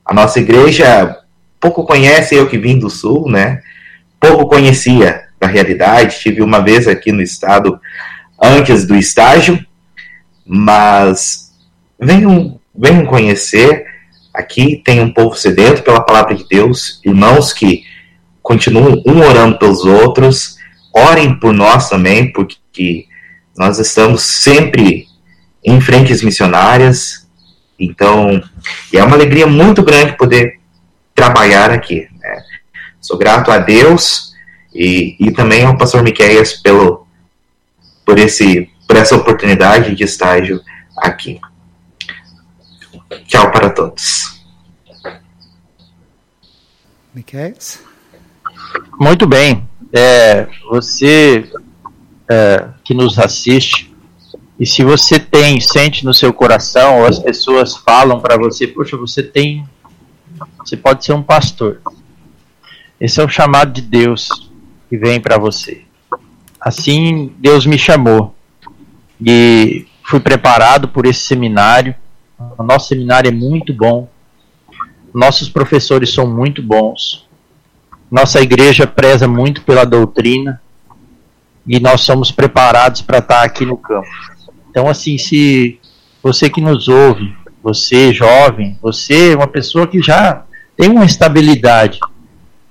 [0.05, 1.19] A nossa igreja
[1.59, 3.63] pouco conhece eu que vim do sul, né?
[4.21, 6.21] Pouco conhecia da realidade.
[6.21, 7.81] Tive uma vez aqui no estado
[8.41, 9.59] antes do estágio,
[10.47, 11.53] mas
[11.99, 13.87] venham, venham conhecer.
[14.33, 17.83] Aqui tem um povo sedento pela palavra de Deus, irmãos que
[18.41, 20.59] continuam um orando pelos outros,
[20.95, 23.07] orem por nós também, porque
[23.59, 25.09] nós estamos sempre
[25.67, 27.27] em frentes missionárias.
[27.79, 28.41] Então,
[28.95, 30.61] é uma alegria muito grande poder
[31.15, 32.09] trabalhar aqui.
[32.21, 32.43] Né?
[33.01, 34.33] Sou grato a Deus
[34.73, 37.07] e, e também ao pastor Miqueias pelo,
[38.05, 40.63] por, esse, por essa oportunidade de estágio
[40.99, 41.41] aqui.
[43.27, 44.41] Tchau para todos.
[47.13, 47.55] Miquel?
[48.99, 49.67] Muito bem.
[49.93, 51.51] É, você
[52.29, 53.95] é, que nos assiste,
[54.59, 58.97] e se você tem, sente no seu coração, ou as pessoas falam para você, poxa,
[58.97, 59.67] você tem,
[60.59, 61.81] você pode ser um pastor.
[63.01, 64.29] Esse é o chamado de Deus
[64.89, 65.83] que vem para você.
[66.61, 68.35] Assim, Deus me chamou
[69.21, 71.95] e fui preparado por esse seminário
[72.39, 74.09] o nosso seminário é muito bom.
[75.13, 77.27] Nossos professores são muito bons.
[78.11, 80.61] Nossa igreja preza muito pela doutrina.
[81.67, 84.07] E nós somos preparados para estar aqui no campo.
[84.77, 85.81] Então, assim, se
[86.23, 90.45] você que nos ouve, você jovem, você é uma pessoa que já
[90.77, 91.99] tem uma estabilidade,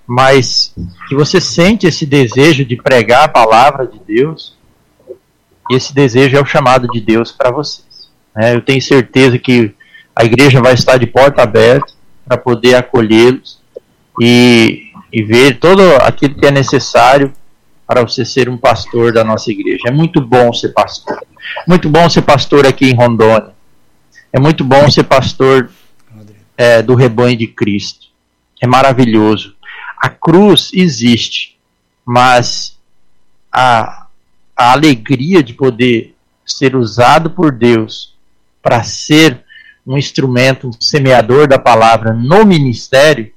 [0.06, 0.72] mas
[1.10, 4.56] que você sente esse desejo de pregar a palavra de Deus,
[5.72, 7.82] esse desejo é o chamado de Deus para você.
[8.36, 8.54] Né?
[8.54, 9.74] Eu tenho certeza que
[10.16, 11.92] a igreja vai estar de porta aberta
[12.24, 13.60] para poder acolhê-los
[14.22, 17.34] e, e ver todo aquilo que é necessário
[17.88, 19.84] para você ser um pastor da nossa igreja.
[19.88, 21.24] É muito bom ser pastor.
[21.68, 23.54] Muito bom ser pastor aqui em Rondônia.
[24.34, 25.70] É muito bom ser pastor
[26.58, 28.08] é, do rebanho de Cristo.
[28.62, 29.56] É maravilhoso.
[29.98, 31.58] A cruz existe,
[32.04, 32.78] mas
[33.52, 34.08] a,
[34.56, 38.14] a alegria de poder ser usado por Deus
[38.62, 39.44] para ser
[39.86, 43.32] um instrumento, um semeador da palavra no ministério,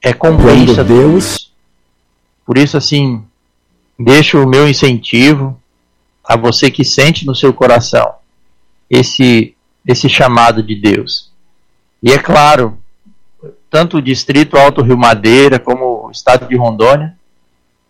[0.00, 1.52] é compreensão Deus.
[2.46, 3.24] Por isso, assim,
[4.02, 5.60] deixo o meu incentivo
[6.24, 8.14] a você que sente no seu coração
[8.88, 9.54] esse,
[9.86, 11.30] esse chamado de Deus.
[12.02, 12.78] E é claro,
[13.68, 17.14] tanto o Distrito Alto Rio Madeira como o Estado de Rondônia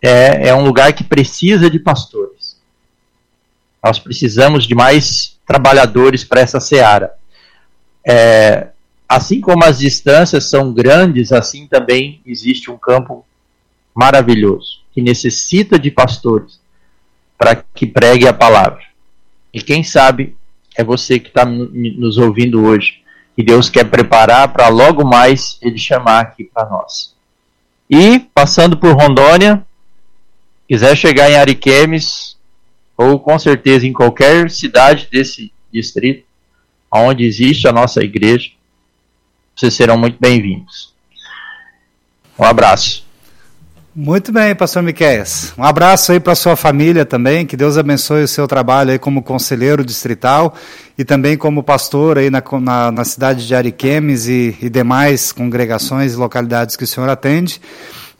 [0.02, 2.58] é, é um lugar que precisa de pastores.
[3.82, 7.14] Nós precisamos de mais trabalhadores para essa seara.
[8.06, 8.68] É,
[9.08, 13.24] assim como as distâncias são grandes, assim também existe um campo
[13.94, 16.60] maravilhoso que necessita de pastores
[17.38, 18.82] para que pregue a palavra.
[19.52, 20.36] E quem sabe
[20.76, 23.02] é você que está nos ouvindo hoje,
[23.34, 27.14] que Deus quer preparar para logo mais Ele chamar aqui para nós.
[27.88, 29.64] E passando por Rondônia,
[30.68, 32.36] quiser chegar em Ariquemes,
[32.96, 36.24] ou com certeza em qualquer cidade desse distrito,
[36.92, 38.50] onde existe a nossa igreja,
[39.56, 40.94] vocês serão muito bem-vindos.
[42.38, 43.09] Um abraço.
[44.02, 45.52] Muito bem, pastor Miqueias.
[45.58, 49.22] Um abraço aí para sua família também, que Deus abençoe o seu trabalho aí como
[49.22, 50.54] conselheiro distrital
[50.96, 56.14] e também como pastor aí na, na, na cidade de Ariquemes e, e demais congregações
[56.14, 57.60] e localidades que o senhor atende.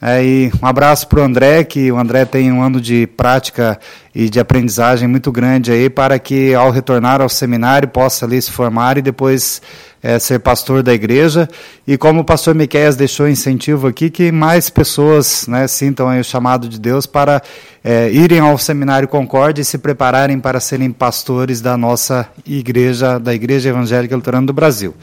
[0.03, 3.79] É, e um abraço para o André, que o André tem um ano de prática
[4.15, 8.51] e de aprendizagem muito grande aí, para que ao retornar ao seminário possa ali se
[8.51, 9.61] formar e depois
[10.03, 11.47] é, ser pastor da igreja.
[11.87, 16.67] E como o pastor Miqueias deixou incentivo aqui, que mais pessoas né, sintam o chamado
[16.67, 17.43] de Deus para
[17.85, 23.35] é, irem ao seminário Concórdia e se prepararem para serem pastores da nossa igreja, da
[23.35, 24.95] Igreja Evangélica Luterana do Brasil.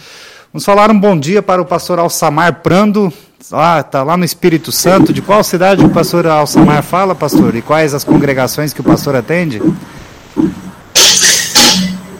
[0.51, 3.13] Vamos falar um bom dia para o pastor Alçamar Prando,
[3.51, 5.13] lá, tá lá no Espírito Santo.
[5.13, 7.55] De qual cidade o pastor Alçamar fala, pastor?
[7.55, 9.61] E quais as congregações que o pastor atende?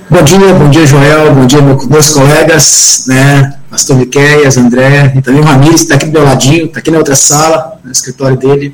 [0.09, 5.41] Bom dia, bom dia Joel, bom dia meus colegas, né, pastor Miqueias, André, e também
[5.41, 8.73] o Ramires, está aqui do meu ladinho, está aqui na outra sala, no escritório dele.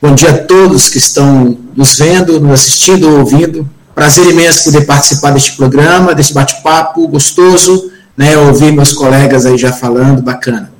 [0.00, 3.68] Bom dia a todos que estão nos vendo, nos assistindo, ouvindo.
[3.94, 9.72] Prazer imenso poder participar deste programa, desse bate-papo gostoso, né, ouvir meus colegas aí já
[9.72, 10.75] falando, bacana.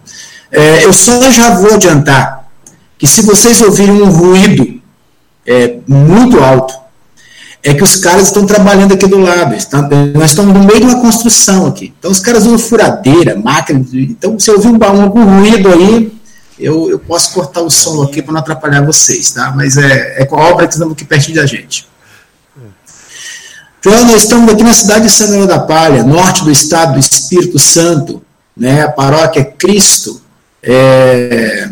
[0.50, 2.48] É, eu só já vou adiantar
[2.98, 4.80] que se vocês ouvirem um ruído
[5.44, 6.74] é, muito alto,
[7.62, 9.54] é que os caras estão trabalhando aqui do lado.
[9.54, 11.92] Estão, nós estamos no meio de uma construção aqui.
[11.98, 13.84] Então os caras usam furadeira, máquina.
[13.92, 16.12] Então, se ouvir um, algum ruído aí,
[16.58, 19.52] eu, eu posso cortar o som aqui para não atrapalhar vocês, tá?
[19.54, 21.88] Mas é, é com a obra que estamos aqui pertinho da gente.
[23.80, 27.58] Então, nós estamos aqui na cidade de São da Palha, norte do estado do Espírito
[27.58, 28.22] Santo,
[28.56, 28.82] né?
[28.82, 30.22] A paróquia Cristo,
[30.66, 31.70] é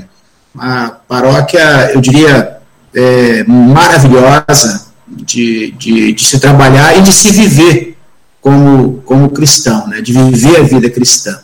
[0.54, 2.58] uma paróquia, eu diria,
[2.94, 7.96] é, maravilhosa de, de, de, se trabalhar e de se viver
[8.40, 10.00] como, como cristão, né?
[10.00, 11.38] De viver a vida cristã.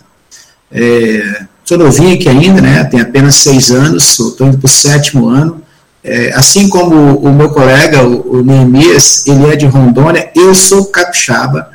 [0.70, 2.82] É, Sou novinho aqui ainda, né?
[2.82, 5.62] Tenho apenas seis anos, estou indo para o sétimo ano.
[6.02, 10.86] É, assim como o meu colega, o, o Neemias, ele é de Rondônia, eu sou
[10.86, 11.68] capixaba,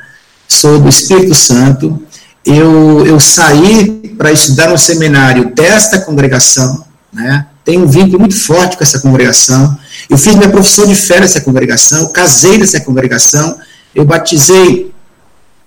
[0.46, 2.02] sou do Espírito Santo.
[2.46, 7.46] Eu, eu saí para estudar no seminário desta congregação, né?
[7.64, 9.76] Tenho um vínculo muito forte com essa congregação.
[10.08, 13.58] Eu fiz minha profissão de fé nessa congregação, eu casei nessa congregação,
[13.92, 14.92] eu batizei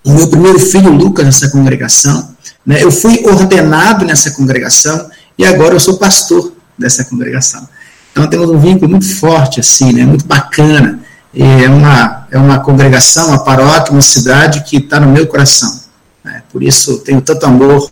[0.02, 2.30] o meu primeiro filho, Lucas, nessa congregação.
[2.64, 2.82] Né?
[2.82, 7.68] Eu fui ordenado nessa congregação e agora eu sou pastor dessa congregação.
[8.12, 10.06] Então temos um vínculo muito forte, assim, né?
[10.06, 11.00] muito bacana.
[11.34, 15.79] É uma, é uma congregação, uma paróquia, uma cidade que está no meu coração.
[16.24, 16.42] Né?
[16.50, 17.90] Por isso tenho tanto amor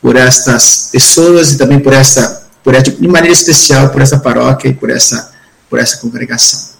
[0.00, 4.68] por estas pessoas e também por essa, por essa, de maneira especial por essa paróquia
[4.68, 5.32] e por essa,
[5.68, 6.76] por essa congregação.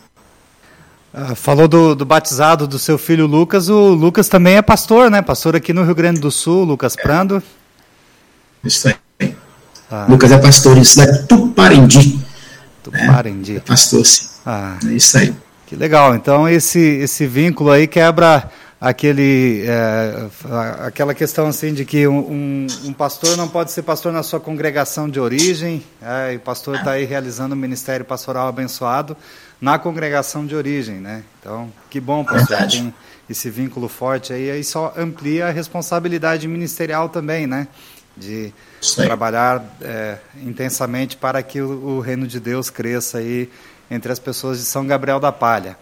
[1.13, 3.71] Ah, falou do, do, batizado do seu filho Lucas.
[3.71, 5.23] O Lucas também é pastor, né?
[5.23, 7.03] Pastor aqui no Rio Grande do Sul, Lucas é.
[7.03, 7.43] Prando.
[8.63, 9.35] Isso aí.
[9.91, 10.07] Ah.
[10.09, 12.21] Lucas é pastor em cidade Tuparendi.
[12.83, 13.55] Tuparendi.
[13.55, 14.27] É, é pastor, sim.
[14.45, 14.77] Ah.
[14.85, 15.35] É isso aí.
[15.67, 16.15] Que legal.
[16.15, 18.51] Então esse, esse vínculo aí quebra
[18.81, 20.29] aquele, é,
[20.87, 25.09] aquela questão assim de que um, um, pastor não pode ser pastor na sua congregação
[25.09, 29.17] de origem, é, e o pastor está aí realizando um ministério pastoral abençoado,
[29.61, 31.23] na congregação de origem, né?
[31.41, 32.83] Então, que bom, pastor, Verdade.
[32.83, 32.95] tem
[33.29, 37.67] esse vínculo forte aí, aí só amplia a responsabilidade ministerial também, né?
[38.17, 38.53] De
[38.95, 43.51] trabalhar é, intensamente para que o, o, reino de Deus cresça aí
[43.91, 45.77] entre as pessoas de São Gabriel da Palha.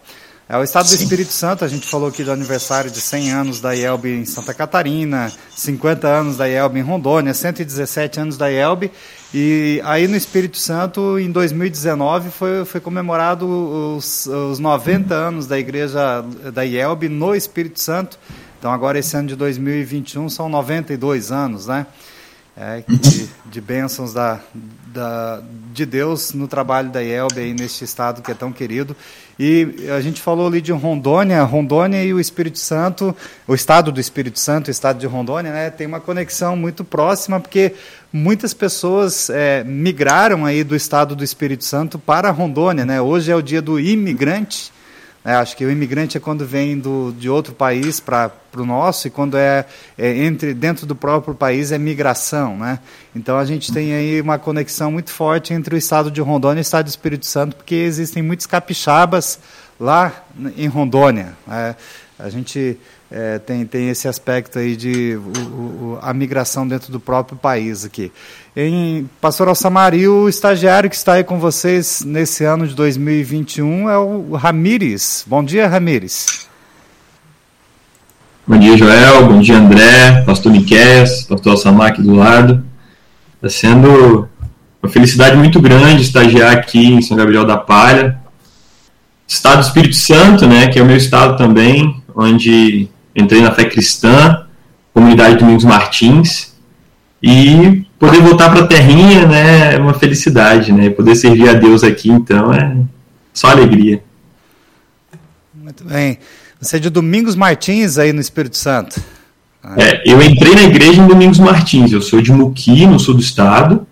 [0.47, 0.97] É o estado Sim.
[0.97, 4.25] do Espírito Santo, a gente falou aqui do aniversário de 100 anos da IELB em
[4.25, 8.91] Santa Catarina, 50 anos da IELB em Rondônia, 117 anos da IELB,
[9.33, 13.47] e aí no Espírito Santo, em 2019, foi, foi comemorado
[13.97, 16.23] os, os 90 anos da igreja
[16.53, 18.19] da IELB no Espírito Santo.
[18.59, 21.87] Então agora esse ano de 2021 são 92 anos, né?
[22.57, 24.39] É, de, de bênçãos da,
[24.87, 25.41] da,
[25.73, 28.95] de Deus no trabalho da IELB aí neste estado que é tão querido.
[29.37, 33.13] E a gente falou ali de Rondônia, Rondônia e o Espírito Santo,
[33.45, 37.41] o estado do Espírito Santo, o estado de Rondônia, né, tem uma conexão muito próxima,
[37.41, 37.73] porque
[38.13, 42.85] muitas pessoas é, migraram aí do estado do Espírito Santo para Rondônia.
[42.85, 43.01] Né?
[43.01, 44.71] Hoje é o dia do imigrante,
[45.25, 49.07] é, acho que o imigrante é quando vem do, de outro país para o nosso,
[49.07, 49.65] e quando é,
[49.97, 52.55] é, entre dentro do próprio país é migração.
[52.55, 52.77] Né?
[53.15, 56.61] Então a gente tem aí uma conexão muito forte entre o estado de Rondônia e
[56.61, 59.39] o estado do Espírito Santo, porque existem muitos capixabas
[59.79, 60.13] lá
[60.55, 61.35] em Rondônia.
[61.49, 61.73] É,
[62.19, 62.77] a gente
[63.11, 67.85] é, tem, tem esse aspecto aí de o, o, a migração dentro do próprio país
[67.85, 68.11] aqui.
[68.55, 73.97] Em Pastor Alçamari, o estagiário que está aí com vocês nesse ano de 2021 é
[73.97, 75.23] o Ramires.
[75.27, 76.47] Bom dia, Ramires.
[78.47, 79.27] Bom dia, Joel.
[79.27, 82.65] Bom dia, André, Pastor Miquel, Pastor Alçamar aqui do lado.
[83.35, 84.27] Está sendo
[84.81, 88.19] uma felicidade muito grande estagiar aqui em São Gabriel da Palha.
[89.27, 93.65] Estado do Espírito Santo, né, que é o meu estado também, onde entrei na fé
[93.65, 94.45] cristã,
[94.93, 96.53] comunidade Domingos Martins,
[97.21, 101.83] e poder voltar para a terrinha, né, é uma felicidade, né, poder servir a Deus
[101.83, 102.75] aqui, então, é
[103.33, 104.03] só alegria.
[105.53, 106.19] Muito bem.
[106.61, 109.01] Você é de Domingos Martins aí no Espírito Santo?
[109.77, 113.21] É, eu entrei na igreja em Domingos Martins, eu sou de Muqui, no sul do
[113.21, 113.87] estado,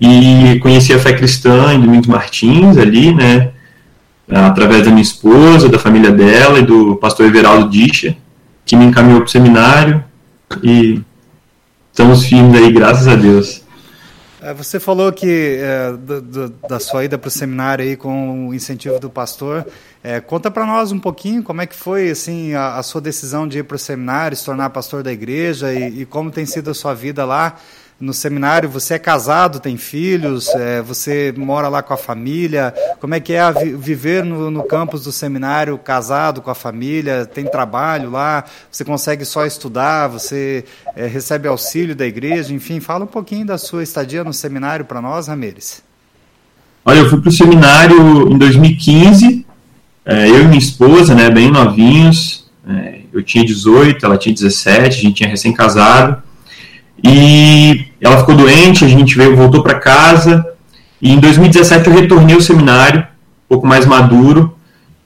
[0.00, 3.50] e conheci a fé cristã em Domingos Martins ali, né,
[4.28, 8.16] através da minha esposa, da família dela e do pastor Everaldo Dicha,
[8.64, 10.04] que me encaminhou para o seminário
[10.62, 11.02] e
[11.90, 13.62] estamos firmes aí, graças a Deus.
[14.42, 18.48] É, você falou que é, do, do, da sua ida para o seminário aí com
[18.48, 19.64] o incentivo do pastor.
[20.02, 23.46] É, conta para nós um pouquinho como é que foi assim a, a sua decisão
[23.46, 26.72] de ir para o seminário, se tornar pastor da igreja e, e, como tem sido
[26.72, 27.56] a sua vida lá
[28.02, 28.68] no seminário.
[28.68, 32.74] Você é casado, tem filhos, é, você mora lá com a família.
[33.00, 37.24] Como é que é vi, viver no, no campus do seminário casado com a família?
[37.24, 38.44] Tem trabalho lá?
[38.70, 40.08] Você consegue só estudar?
[40.08, 40.64] Você
[40.96, 42.52] é, recebe auxílio da igreja?
[42.52, 45.82] Enfim, fala um pouquinho da sua estadia no seminário para nós, Ramires.
[46.84, 49.46] Olha, eu fui para o seminário em 2015
[50.04, 54.86] é, eu e minha esposa, né, bem novinhos, é, eu tinha 18, ela tinha 17,
[54.86, 56.20] a gente tinha recém-casado,
[57.04, 60.44] e ela ficou doente, a gente veio, voltou para casa,
[61.00, 64.56] e em 2017 eu retornei ao seminário, um pouco mais maduro,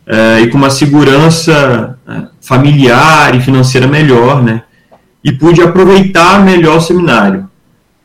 [0.07, 4.63] é, e com uma segurança é, familiar e financeira melhor, né,
[5.23, 7.51] e pude aproveitar melhor o seminário.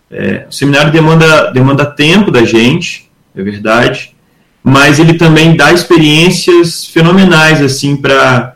[0.09, 4.13] É, o seminário demanda, demanda tempo da gente, é verdade,
[4.61, 8.55] mas ele também dá experiências fenomenais assim para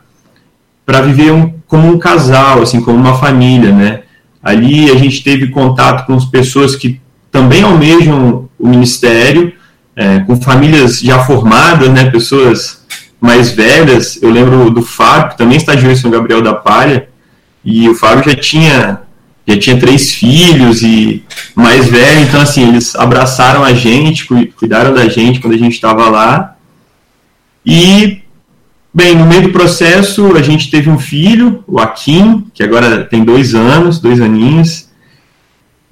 [0.84, 4.02] para viver um, como um casal, assim, como uma família, né?
[4.46, 7.00] Ali a gente teve contato com as pessoas que
[7.32, 9.52] também almejam o ministério,
[9.96, 12.08] é, com famílias já formadas, né?
[12.08, 12.86] Pessoas
[13.20, 14.22] mais velhas.
[14.22, 17.08] Eu lembro do Fábio, que também estagiou em São Gabriel da Palha,
[17.64, 19.00] e o Fábio já tinha
[19.48, 21.24] já tinha três filhos e
[21.54, 24.26] mais velho, então assim, eles abraçaram a gente,
[24.56, 26.56] cuidaram da gente quando a gente estava lá.
[27.64, 28.22] E,
[28.96, 33.22] bem, no meio do processo, a gente teve um filho, o Akin, que agora tem
[33.22, 34.88] dois anos, dois aninhos.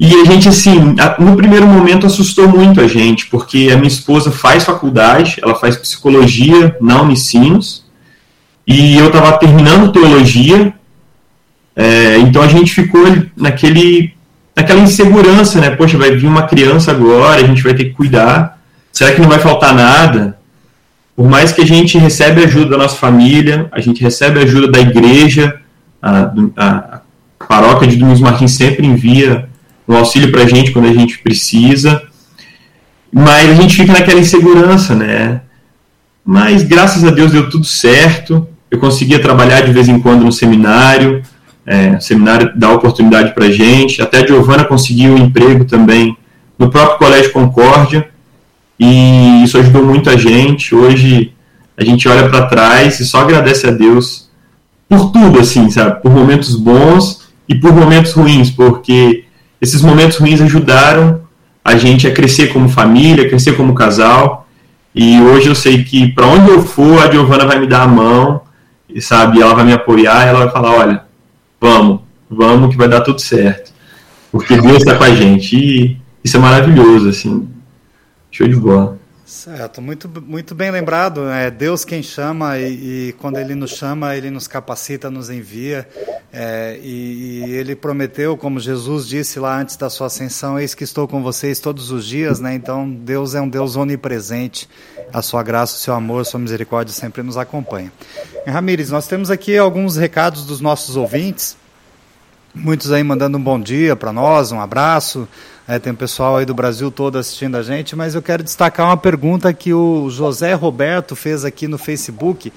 [0.01, 4.33] E a gente, assim, no primeiro momento assustou muito a gente, porque a minha esposa
[4.33, 7.85] faz faculdade, ela faz psicologia na Unicinos,
[8.67, 10.73] e eu estava terminando teologia,
[11.77, 13.05] é, então a gente ficou
[13.37, 14.15] naquele,
[14.57, 15.69] naquela insegurança, né?
[15.69, 18.59] Poxa, vai vir uma criança agora, a gente vai ter que cuidar.
[18.91, 20.39] Será que não vai faltar nada?
[21.17, 24.81] Por mais que a gente recebe ajuda da nossa família, a gente recebe ajuda da
[24.81, 25.61] igreja,
[26.03, 26.69] a, a,
[27.39, 29.49] a paróquia de Domingos Martins sempre envia
[29.87, 32.03] um auxílio para a gente quando a gente precisa,
[33.13, 35.43] mas a gente fica naquela insegurança, né?
[36.25, 38.49] Mas graças a Deus deu tudo certo.
[38.71, 41.23] Eu conseguia trabalhar de vez em quando no seminário,
[41.67, 44.03] é, o seminário dá oportunidade para a gente.
[44.03, 46.17] Até a Giovana conseguiu um emprego também
[46.59, 48.09] no próprio Colégio Concórdia,
[48.79, 50.75] e isso ajudou muito a gente.
[50.75, 51.33] Hoje
[51.77, 54.31] a gente olha para trás e só agradece a Deus
[54.89, 56.03] por tudo, assim, sabe?
[56.03, 59.25] Por momentos bons e por momentos ruins, porque
[59.61, 61.21] esses momentos ruins ajudaram
[61.65, 64.47] a gente a crescer como família, crescer como casal.
[64.95, 67.89] E hoje eu sei que para onde eu for, a Giovana vai me dar a
[67.89, 68.43] mão,
[68.89, 71.03] e sabe, ela vai me apoiar, ela vai falar, olha,
[71.61, 72.01] vamos,
[72.31, 73.73] vamos que vai dar tudo certo.
[74.31, 75.57] Porque Deus está com a gente.
[75.57, 77.49] E isso é maravilhoso, assim.
[78.35, 78.99] Show de bola.
[79.25, 81.29] Certo, muito, muito bem lembrado.
[81.29, 85.89] É Deus quem chama e, e quando Ele nos chama, Ele nos capacita, nos envia.
[86.33, 90.83] É, e, e, Ele prometeu, como Jesus disse lá antes da sua ascensão, eis que
[90.83, 92.57] estou com vocês todos os dias, né?
[92.57, 94.69] Então Deus é um Deus onipresente.
[95.13, 97.93] A sua graça, o seu amor, a sua misericórdia sempre nos acompanha.
[98.45, 101.57] Ramires, nós temos aqui alguns recados dos nossos ouvintes.
[102.55, 105.27] Muitos aí mandando um bom dia para nós, um abraço.
[105.67, 108.87] É, tem um pessoal aí do Brasil todo assistindo a gente, mas eu quero destacar
[108.87, 112.53] uma pergunta que o José Roberto fez aqui no Facebook.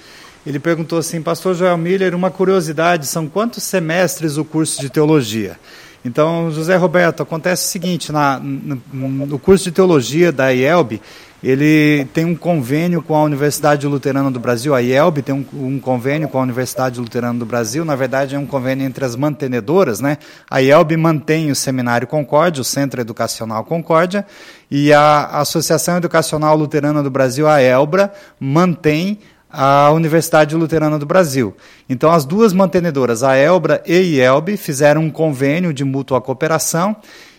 [0.46, 5.60] Ele perguntou assim, Pastor Joel Miller, uma curiosidade, são quantos semestres o curso de teologia?
[6.06, 11.02] Então, José Roberto, acontece o seguinte, na, no, no curso de teologia da IELB,
[11.44, 15.80] ele tem um convênio com a Universidade Luterana do Brasil, a IELB tem um, um,
[15.80, 20.00] convênio com a Universidade Luterana do Brasil, na verdade é um convênio entre as mantenedoras,
[20.00, 20.18] né?
[20.50, 24.26] A IELB mantém o Seminário Concórdia, o Centro Educacional Concórdia,
[24.70, 29.20] e a Associação Educacional Luterana do Brasil, a ELBRA, mantém
[29.50, 31.56] a Universidade Luterana do Brasil.
[31.88, 36.96] Então, as duas mantenedoras, a ELBRA e a IELB, fizeram um convênio de mútua cooperação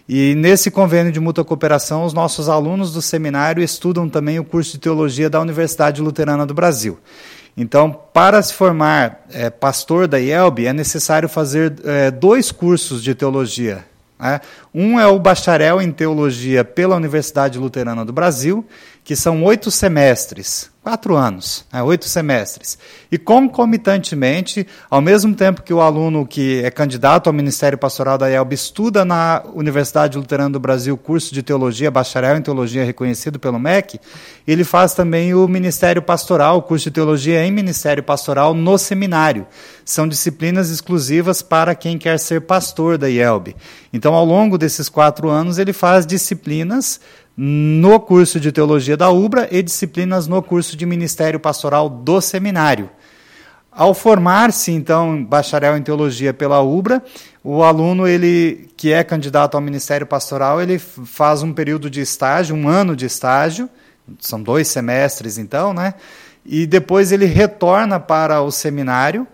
[0.09, 4.73] e nesse convênio de mútua cooperação, os nossos alunos do seminário estudam também o curso
[4.73, 6.99] de teologia da Universidade Luterana do Brasil.
[7.55, 13.15] Então, para se formar é, pastor da IELB, é necessário fazer é, dois cursos de
[13.15, 13.85] teologia.
[14.19, 14.41] Né?
[14.73, 18.65] Um é o bacharel em teologia pela Universidade Luterana do Brasil,
[19.09, 22.79] que são oito semestres, quatro anos, né, oito semestres.
[23.11, 28.29] E concomitantemente, ao mesmo tempo que o aluno que é candidato ao Ministério Pastoral da
[28.29, 33.59] IELB estuda na Universidade Luterana do Brasil curso de teologia, bacharel em teologia reconhecido pelo
[33.59, 33.99] MEC,
[34.47, 39.47] ele faz também o Ministério Pastoral, o curso de teologia em Ministério Pastoral no seminário.
[39.87, 43.57] São disciplinas exclusivas para quem quer ser pastor da IELB.
[43.91, 47.01] Então, ao longo desses quatro anos, ele faz disciplinas
[47.41, 52.91] no curso de teologia da UBRA e disciplinas no curso de ministério pastoral do seminário.
[53.71, 57.01] Ao formar-se, então, bacharel em teologia pela UBRA,
[57.45, 62.57] o aluno ele que é candidato ao ministério pastoral, ele faz um período de estágio,
[62.57, 63.71] um ano de estágio,
[64.19, 65.95] são dois semestres então, né?
[66.45, 69.29] E depois ele retorna para o seminário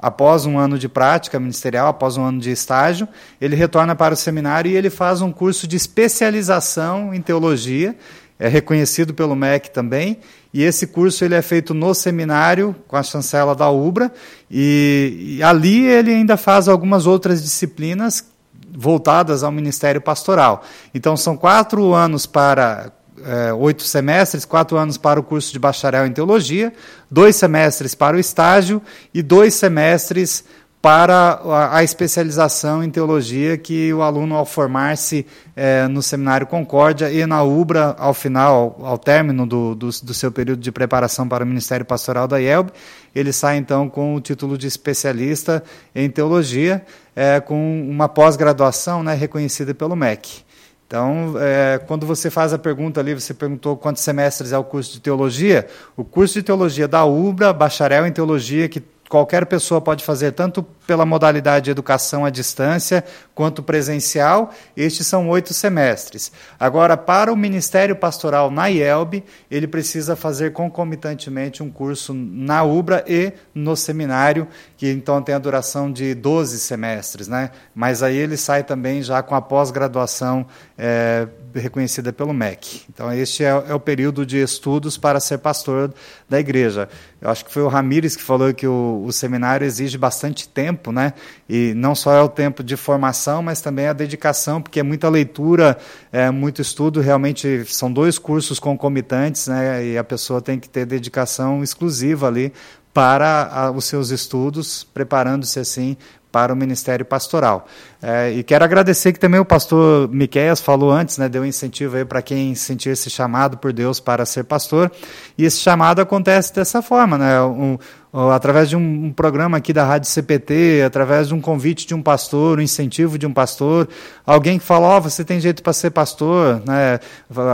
[0.00, 3.06] após um ano de prática ministerial, após um ano de estágio,
[3.40, 7.94] ele retorna para o seminário e ele faz um curso de especialização em teologia,
[8.38, 10.18] é reconhecido pelo MEC também,
[10.52, 14.10] e esse curso ele é feito no seminário, com a chancela da UBRA,
[14.50, 18.24] e, e ali ele ainda faz algumas outras disciplinas
[18.72, 20.64] voltadas ao ministério pastoral.
[20.94, 22.90] Então, são quatro anos para
[23.24, 26.72] é, oito semestres, quatro anos para o curso de bacharel em teologia,
[27.10, 28.80] dois semestres para o estágio
[29.12, 30.44] e dois semestres
[30.82, 31.40] para
[31.72, 37.42] a, especialização em teologia que o aluno, ao formar-se é, no Seminário Concórdia e na
[37.42, 41.46] UBRA, ao final, ao, ao término do, do, do, seu período de preparação para o
[41.46, 42.70] Ministério Pastoral da IELB,
[43.14, 45.62] ele sai então com o título de especialista
[45.94, 46.82] em teologia,
[47.14, 50.44] é, com uma pós-graduação né, reconhecida pelo MEC.
[50.90, 54.92] Então, é, quando você faz a pergunta ali, você perguntou quantos semestres é o curso
[54.92, 55.68] de teologia.
[55.96, 60.62] O curso de teologia da UBRA, bacharel em teologia, que qualquer pessoa pode fazer, tanto
[60.62, 63.04] pela modalidade de educação à distância
[63.34, 64.54] quanto presencial.
[64.76, 66.30] Estes são oito semestres.
[66.58, 73.04] Agora, para o Ministério Pastoral na IELB, ele precisa fazer concomitantemente um curso na UBRA
[73.04, 74.46] e no seminário,
[74.76, 77.26] que então tem a duração de 12 semestres.
[77.26, 77.50] Né?
[77.74, 80.46] Mas aí ele sai também já com a pós-graduação
[80.78, 82.82] é, reconhecida pelo MEC.
[82.88, 85.92] Então, este é, é, o período de estudos para ser pastor
[86.28, 86.88] da igreja.
[87.20, 90.92] Eu acho que foi o Ramires que falou que o, o, seminário exige bastante tempo,
[90.92, 91.12] né?
[91.48, 95.08] E não só é o tempo de formação, mas também a dedicação, porque é muita
[95.08, 95.76] leitura,
[96.12, 97.00] é muito estudo.
[97.00, 99.84] Realmente são dois cursos concomitantes, né?
[99.84, 102.52] E a pessoa tem que ter dedicação exclusiva ali
[102.92, 105.96] para os seus estudos, preparando-se assim
[106.30, 107.66] para o ministério pastoral.
[108.02, 111.96] É, e quero agradecer que também o pastor Miqueias falou antes, né, deu um incentivo
[111.96, 114.90] aí para quem sentir esse chamado por Deus para ser pastor.
[115.36, 117.42] E esse chamado acontece dessa forma, né?
[117.42, 117.78] Um,
[118.12, 122.58] através de um, programa aqui da Rádio CPT, através de um convite de um pastor,
[122.58, 123.88] um incentivo de um pastor,
[124.26, 126.98] alguém que fala, ó, oh, você tem jeito para ser pastor, né?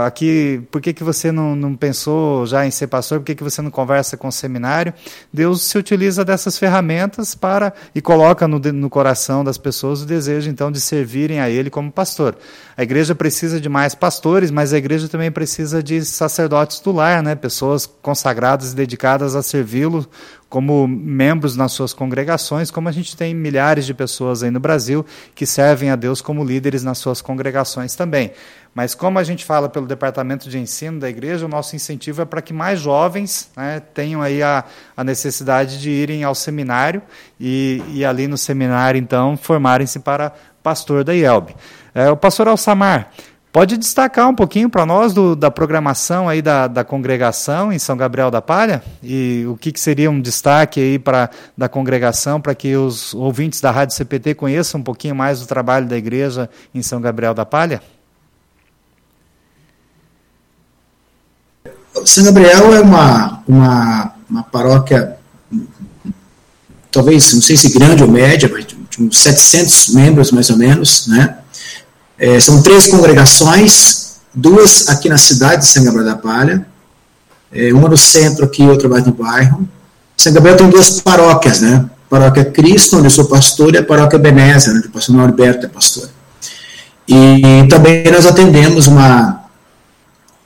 [0.03, 3.19] Aqui, por que, que você não, não pensou já em ser pastor?
[3.19, 4.93] Por que, que você não conversa com o seminário?
[5.31, 10.49] Deus se utiliza dessas ferramentas para e coloca no, no coração das pessoas o desejo,
[10.49, 12.35] então, de servirem a Ele como pastor.
[12.75, 17.21] A igreja precisa de mais pastores, mas a igreja também precisa de sacerdotes do lar,
[17.21, 17.35] né?
[17.35, 20.07] Pessoas consagradas e dedicadas a servi-lo
[20.49, 25.05] como membros nas suas congregações, como a gente tem milhares de pessoas aí no Brasil
[25.35, 28.31] que servem a Deus como líderes nas suas congregações também.
[28.73, 32.25] Mas como a gente fala pelo departamento de ensino da igreja, o nosso incentivo é
[32.25, 34.63] para que mais jovens né, tenham aí a,
[34.95, 37.01] a necessidade de irem ao seminário
[37.39, 40.31] e, e ali no seminário, então, formarem-se para
[40.61, 41.55] pastor da IELB.
[41.95, 43.11] É, o pastor Alçamar,
[43.57, 47.97] Pode destacar um pouquinho para nós do, da programação aí da, da congregação em São
[47.97, 52.53] Gabriel da Palha e o que, que seria um destaque aí para da congregação para
[52.53, 56.83] que os ouvintes da Rádio CPT conheçam um pouquinho mais do trabalho da igreja em
[56.83, 57.81] São Gabriel da Palha?
[62.05, 65.17] São Gabriel é uma, uma, uma paróquia,
[66.91, 71.07] talvez, não sei se grande ou média, mas de uns 700 membros mais ou menos,
[71.07, 71.39] né?
[72.19, 76.65] É, são três congregações, duas aqui na cidade de São Gabriel da Palha,
[77.51, 79.67] é, uma no centro aqui e outra mais no bairro.
[80.15, 81.89] São Gabriel tem duas paróquias, né?
[82.09, 85.69] paróquia Cristo, onde eu sou pastor, e a paróquia Benézia, onde o pastor Norberto é
[85.69, 86.09] pastor.
[87.07, 89.45] E também nós atendemos uma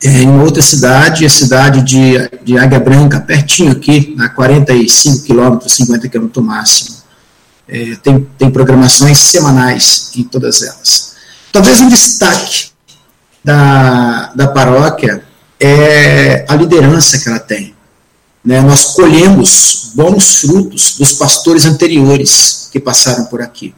[0.03, 2.13] é, em outra cidade, a cidade de,
[2.43, 6.97] de Águia Branca, pertinho aqui, a 45 quilômetros, 50 quilômetros máximo.
[7.67, 11.10] É, tem, tem programações semanais em todas elas.
[11.51, 12.67] Talvez um destaque
[13.43, 15.23] da, da paróquia
[15.59, 17.75] é a liderança que ela tem.
[18.43, 18.61] Né?
[18.61, 23.75] Nós colhemos bons frutos dos pastores anteriores que passaram por aqui,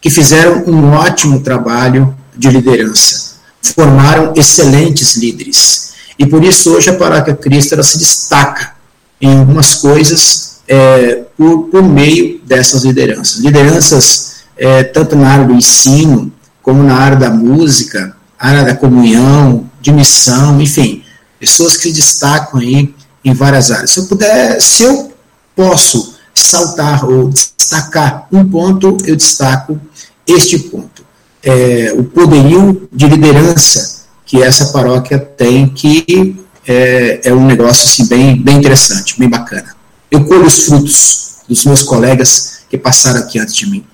[0.00, 3.36] que fizeram um ótimo trabalho de liderança,
[3.74, 5.94] formaram excelentes líderes.
[6.18, 8.74] E por isso hoje a paróquia Cristo ela se destaca
[9.20, 13.38] em algumas coisas é, por, por, meio dessas lideranças.
[13.38, 16.32] Lideranças é, tanto na área do ensino,
[16.64, 21.04] como na área da música, área da comunhão, de missão, enfim,
[21.38, 22.92] pessoas que se destacam aí
[23.22, 23.90] em várias áreas.
[23.90, 25.12] Se eu puder, se eu
[25.54, 29.78] posso saltar ou destacar um ponto, eu destaco
[30.26, 31.04] este ponto.
[31.42, 36.34] É, o poderio de liderança que essa paróquia tem, que
[36.66, 39.76] é, é um negócio assim, bem, bem interessante, bem bacana.
[40.10, 43.84] Eu colho os frutos dos meus colegas que passaram aqui antes de mim.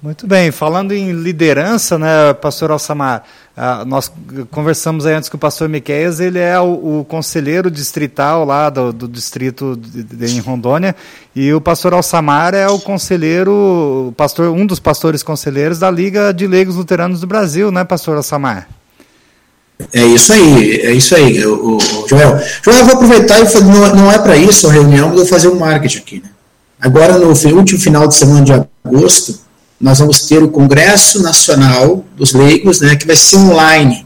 [0.00, 3.24] Muito bem, falando em liderança, né, pastor Alsamar,
[3.56, 4.08] uh, nós
[4.48, 8.92] conversamos aí antes com o pastor Miqueias, ele é o, o conselheiro distrital lá do,
[8.92, 10.94] do distrito de, de, em Rondônia,
[11.34, 16.46] e o pastor Alsamar é o conselheiro, pastor, um dos pastores conselheiros da Liga de
[16.46, 18.68] Leigos Luteranos do Brasil, né, pastor Alsamar?
[19.92, 22.38] É isso aí, é isso aí, o, o Joel.
[22.62, 25.48] Joel, eu vou aproveitar e não, não é para isso a reunião, eu vou fazer
[25.48, 26.20] um marketing aqui.
[26.22, 26.30] Né?
[26.80, 29.47] Agora, no último final de semana de agosto,
[29.80, 34.04] nós vamos ter o Congresso Nacional dos Leigos, né, que vai ser online.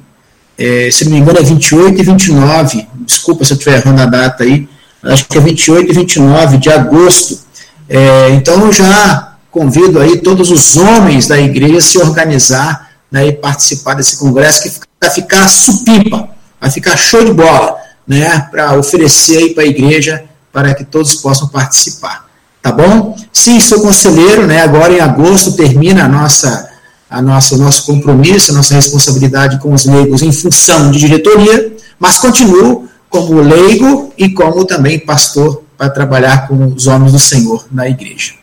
[0.59, 4.07] É, se não me engano, é 28 e 29, desculpa se eu estiver errando a
[4.07, 4.68] data aí,
[5.03, 7.41] acho que é 28 e 29 de agosto.
[7.89, 13.27] É, então, eu já convido aí todos os homens da igreja a se organizar né,
[13.29, 14.70] e participar desse congresso, que
[15.01, 16.29] vai ficar supipa,
[16.61, 21.49] vai ficar show de bola, né, para oferecer para a igreja, para que todos possam
[21.49, 22.32] participar
[22.62, 23.16] tá bom?
[23.32, 24.62] Sim, sou conselheiro, né?
[24.62, 26.70] Agora em agosto termina a nossa,
[27.10, 32.18] a nossa, nosso compromisso, a nossa responsabilidade com os leigos em função de diretoria, mas
[32.18, 37.88] continuo como leigo e como também pastor para trabalhar com os homens do Senhor na
[37.88, 38.34] igreja.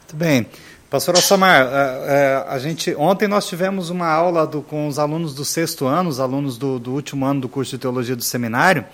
[0.00, 0.46] Muito bem.
[0.88, 5.34] Pastor Alsamar, a, é, a, gente, ontem nós tivemos uma aula do, com os alunos
[5.34, 8.84] do sexto ano, os alunos do, do último ano do curso de teologia do seminário,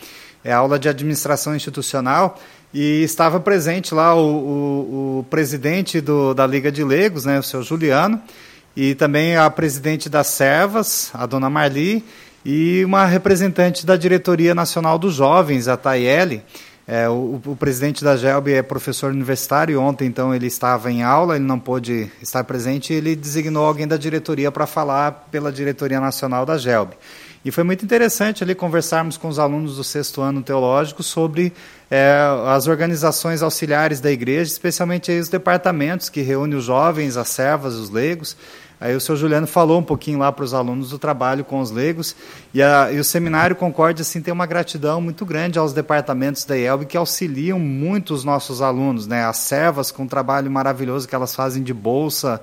[0.43, 2.39] é a aula de administração institucional,
[2.73, 7.43] e estava presente lá o, o, o presidente do, da Liga de Legos, né, o
[7.43, 8.21] seu Juliano,
[8.77, 12.05] e também a presidente das Servas, a dona Marli,
[12.45, 16.43] e uma representante da Diretoria Nacional dos Jovens, a Tayeli.
[16.87, 21.37] É, o, o, presidente da GELB é professor universitário, ontem então ele estava em aula,
[21.37, 26.01] ele não pôde estar presente, e ele designou alguém da diretoria para falar pela Diretoria
[26.01, 26.97] Nacional da GELB.
[27.45, 31.53] E foi muito interessante ali conversarmos com os alunos do sexto ano teológico sobre
[31.91, 32.17] é,
[32.47, 37.91] as organizações auxiliares da igreja, especialmente os departamentos que reúnem os jovens, as servas, os
[37.91, 38.37] leigos.
[38.81, 41.71] Aí o senhor Juliano falou um pouquinho lá para os alunos do trabalho com os
[41.71, 42.17] leigos,
[42.55, 46.57] e, a, e o Seminário Concórdia assim, tem uma gratidão muito grande aos departamentos da
[46.57, 49.27] IELB que auxiliam muito os nossos alunos, né?
[49.27, 52.41] as servas com um trabalho maravilhoso que elas fazem de bolsa,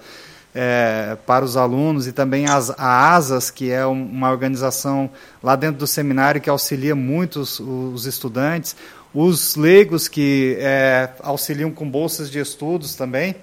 [0.60, 5.08] é, para os alunos e também as, a ASAS, que é uma organização
[5.42, 8.76] lá dentro do seminário que auxilia muito os, os estudantes,
[9.14, 13.36] os leigos que é, auxiliam com bolsas de estudos também,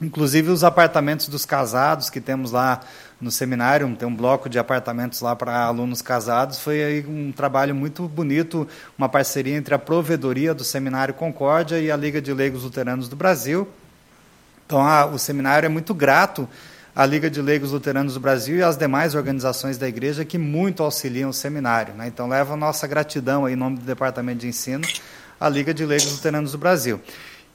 [0.00, 2.80] inclusive os apartamentos dos casados que temos lá
[3.20, 7.74] no seminário, tem um bloco de apartamentos lá para alunos casados, foi aí um trabalho
[7.74, 8.66] muito bonito,
[8.96, 13.16] uma parceria entre a provedoria do Seminário Concórdia e a Liga de Leigos Luteranos do
[13.16, 13.68] Brasil,
[14.70, 16.48] então, a, o seminário é muito grato
[17.00, 20.82] à Liga de Leigos Luteranos do Brasil e às demais organizações da igreja que muito
[20.82, 21.94] auxiliam o seminário.
[21.94, 22.06] Né?
[22.06, 24.86] Então, leva a nossa gratidão aí, em nome do Departamento de Ensino
[25.40, 27.00] à Liga de Leigos Luteranos do Brasil.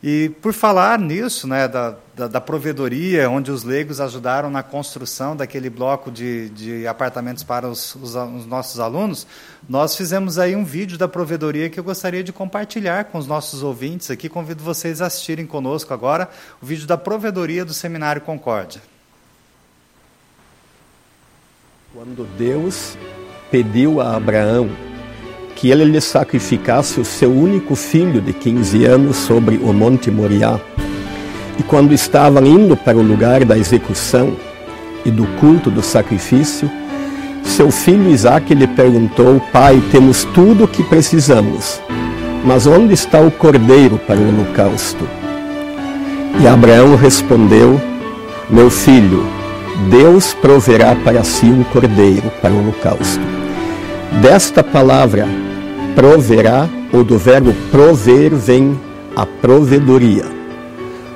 [0.01, 5.35] E por falar nisso, né, da, da, da, provedoria, onde os leigos ajudaram na construção
[5.35, 9.27] daquele bloco de, de apartamentos para os, os, os, nossos alunos,
[9.69, 13.61] nós fizemos aí um vídeo da provedoria que eu gostaria de compartilhar com os nossos
[13.61, 14.27] ouvintes aqui.
[14.27, 16.27] Convido vocês a assistirem conosco agora
[16.59, 18.94] o vídeo da provedoria do Seminário Concórdia.
[21.95, 22.97] Quando Deus
[23.49, 24.69] pediu a Abraão
[25.55, 30.59] que ele lhe sacrificasse o seu único filho de 15 anos sobre o Monte Moriá.
[31.57, 34.35] E quando estavam indo para o lugar da execução
[35.05, 36.69] e do culto do sacrifício,
[37.45, 41.79] seu filho Isaque lhe perguntou: Pai, temos tudo o que precisamos,
[42.43, 45.07] mas onde está o cordeiro para o holocausto?
[46.41, 47.79] E Abraão respondeu:
[48.49, 49.34] Meu filho,
[49.89, 53.21] Deus proverá para si um cordeiro para o holocausto.
[54.21, 55.27] Desta palavra,
[55.95, 58.79] proverá, ou do verbo prover vem
[59.15, 60.25] a provedoria.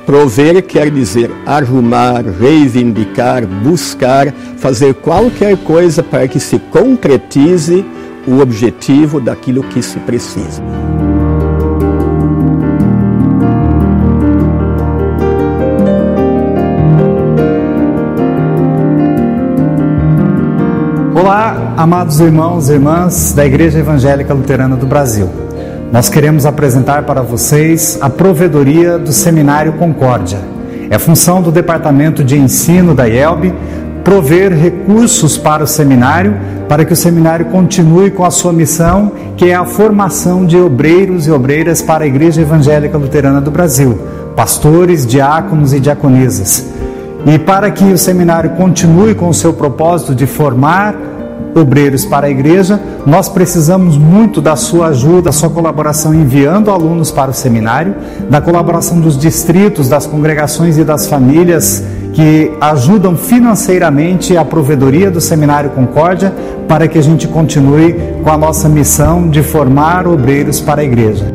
[0.05, 7.85] Prover quer dizer arrumar, reivindicar, buscar, fazer qualquer coisa para que se concretize
[8.27, 10.63] o objetivo daquilo que se precisa.
[21.29, 25.29] Olá, amados irmãos e irmãs da Igreja Evangélica Luterana do Brasil.
[25.91, 30.39] nós queremos apresentar para vocês a provedoria do Seminário Concórdia.
[30.89, 33.53] É função do Departamento de Ensino da IELB
[34.03, 36.35] prover recursos para o seminário,
[36.67, 41.27] para que o seminário continue com a sua missão, que é a formação de obreiros
[41.27, 43.99] e obreiras para a Igreja Evangélica Luterana do Brasil,
[44.35, 46.65] pastores, diáconos e diaconisas.
[47.23, 50.95] E para que o seminário continue com o seu propósito de formar
[51.59, 57.11] obreiros para a igreja, nós precisamos muito da sua ajuda, da sua colaboração enviando alunos
[57.11, 57.93] para o seminário,
[58.29, 61.83] da colaboração dos distritos, das congregações e das famílias
[62.13, 66.33] que ajudam financeiramente a provedoria do Seminário Concórdia
[66.67, 71.33] para que a gente continue com a nossa missão de formar obreiros para a igreja.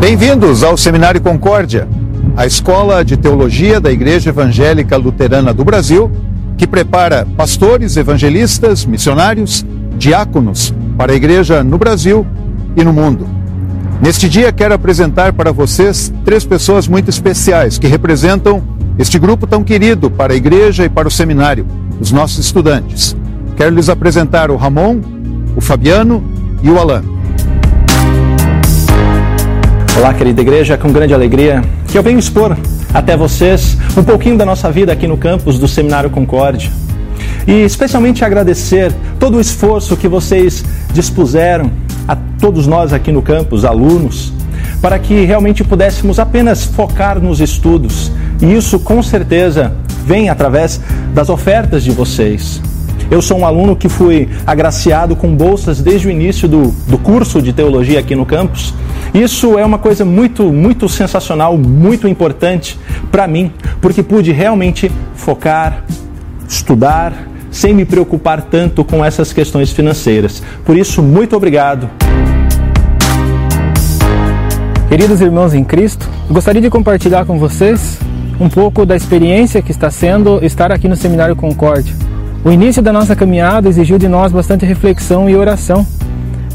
[0.00, 1.86] Bem-vindos ao Seminário Concórdia,
[2.36, 6.10] a escola de teologia da Igreja Evangélica Luterana do Brasil
[6.60, 9.64] que prepara pastores, evangelistas, missionários,
[9.96, 12.26] diáconos para a igreja no Brasil
[12.76, 13.26] e no mundo.
[13.98, 18.62] Neste dia, quero apresentar para vocês três pessoas muito especiais que representam
[18.98, 21.66] este grupo tão querido para a igreja e para o seminário,
[21.98, 23.16] os nossos estudantes.
[23.56, 25.00] Quero lhes apresentar o Ramon,
[25.56, 26.22] o Fabiano
[26.62, 27.02] e o Alan.
[29.96, 32.54] Olá, querida igreja, com grande alegria que eu venho expor
[32.92, 36.70] até vocês um pouquinho da nossa vida aqui no campus do Seminário Concórdia.
[37.46, 41.70] E especialmente agradecer todo o esforço que vocês dispuseram
[42.06, 44.32] a todos nós aqui no campus, alunos,
[44.80, 48.10] para que realmente pudéssemos apenas focar nos estudos.
[48.40, 49.72] E isso com certeza
[50.04, 50.80] vem através
[51.14, 52.60] das ofertas de vocês.
[53.10, 57.42] Eu sou um aluno que fui agraciado com bolsas desde o início do, do curso
[57.42, 58.72] de teologia aqui no campus.
[59.12, 62.78] Isso é uma coisa muito, muito sensacional, muito importante
[63.10, 65.84] para mim, porque pude realmente focar,
[66.48, 70.40] estudar, sem me preocupar tanto com essas questões financeiras.
[70.64, 71.90] Por isso, muito obrigado.
[74.88, 77.98] Queridos irmãos em Cristo, gostaria de compartilhar com vocês
[78.38, 82.09] um pouco da experiência que está sendo estar aqui no Seminário Concórdia.
[82.42, 85.86] O início da nossa caminhada exigiu de nós bastante reflexão e oração,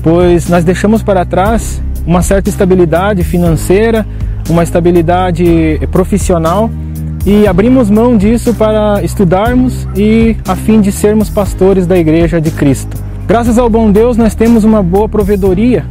[0.02, 4.04] pois nós deixamos para trás uma certa estabilidade financeira,
[4.50, 6.72] uma estabilidade profissional
[7.24, 12.50] e abrimos mão disso para estudarmos e a fim de sermos pastores da Igreja de
[12.50, 12.98] Cristo.
[13.28, 15.86] Graças ao bom Deus, nós temos uma boa provedoria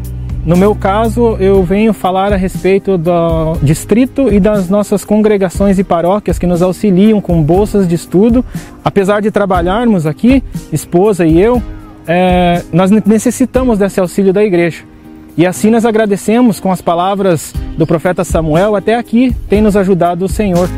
[0.46, 5.84] no meu caso, eu venho falar a respeito do distrito e das nossas congregações e
[5.84, 8.44] paróquias que nos auxiliam com bolsas de estudo.
[8.84, 11.62] Apesar de trabalharmos aqui, esposa e eu,
[12.06, 14.84] é, nós necessitamos desse auxílio da igreja.
[15.36, 20.26] E assim nós agradecemos com as palavras do profeta Samuel, até aqui tem nos ajudado
[20.26, 20.68] o Senhor.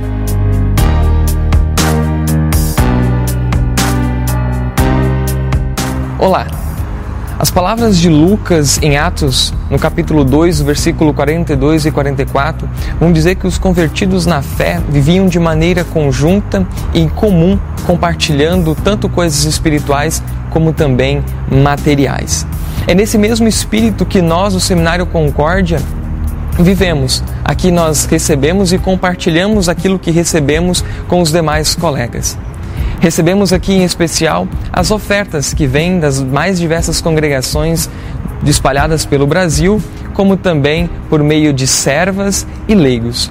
[6.18, 6.46] Olá,
[7.39, 12.66] as palavras de Lucas em Atos, no capítulo 2, versículo 42 e 44,
[12.99, 18.74] vão dizer que os convertidos na fé viviam de maneira conjunta e em comum, compartilhando
[18.74, 22.47] tanto coisas espirituais como também materiais.
[22.87, 25.78] É nesse mesmo espírito que nós, o Seminário Concórdia,
[26.59, 27.22] vivemos.
[27.45, 32.39] Aqui nós recebemos e compartilhamos aquilo que recebemos com os demais colegas.
[33.01, 37.88] Recebemos aqui em especial as ofertas que vêm das mais diversas congregações
[38.44, 39.80] espalhadas pelo Brasil,
[40.14, 43.30] como também por meio de servas e leigos.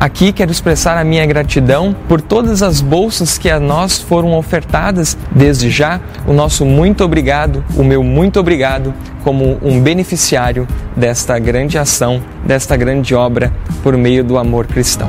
[0.00, 5.18] Aqui quero expressar a minha gratidão por todas as bolsas que a nós foram ofertadas.
[5.32, 11.76] Desde já, o nosso muito obrigado, o meu muito obrigado, como um beneficiário desta grande
[11.76, 15.08] ação, desta grande obra por meio do amor cristão.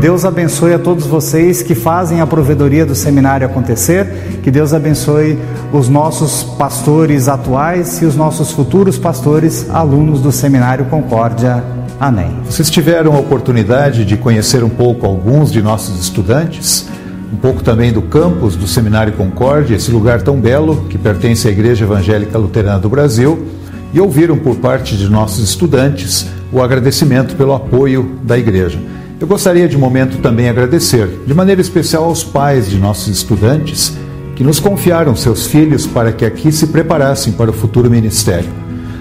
[0.00, 4.06] Deus abençoe a todos vocês que fazem a provedoria do seminário acontecer.
[4.42, 5.38] Que Deus abençoe
[5.74, 11.62] os nossos pastores atuais e os nossos futuros pastores, alunos do Seminário Concórdia.
[12.00, 12.30] Amém.
[12.46, 16.88] Vocês tiveram a oportunidade de conhecer um pouco alguns de nossos estudantes,
[17.30, 21.50] um pouco também do campus do Seminário Concórdia, esse lugar tão belo que pertence à
[21.50, 23.46] Igreja Evangélica Luterana do Brasil,
[23.92, 28.78] e ouviram por parte de nossos estudantes o agradecimento pelo apoio da igreja.
[29.20, 33.92] Eu gostaria de momento também agradecer, de maneira especial aos pais de nossos estudantes
[34.34, 38.48] que nos confiaram seus filhos para que aqui se preparassem para o futuro ministério.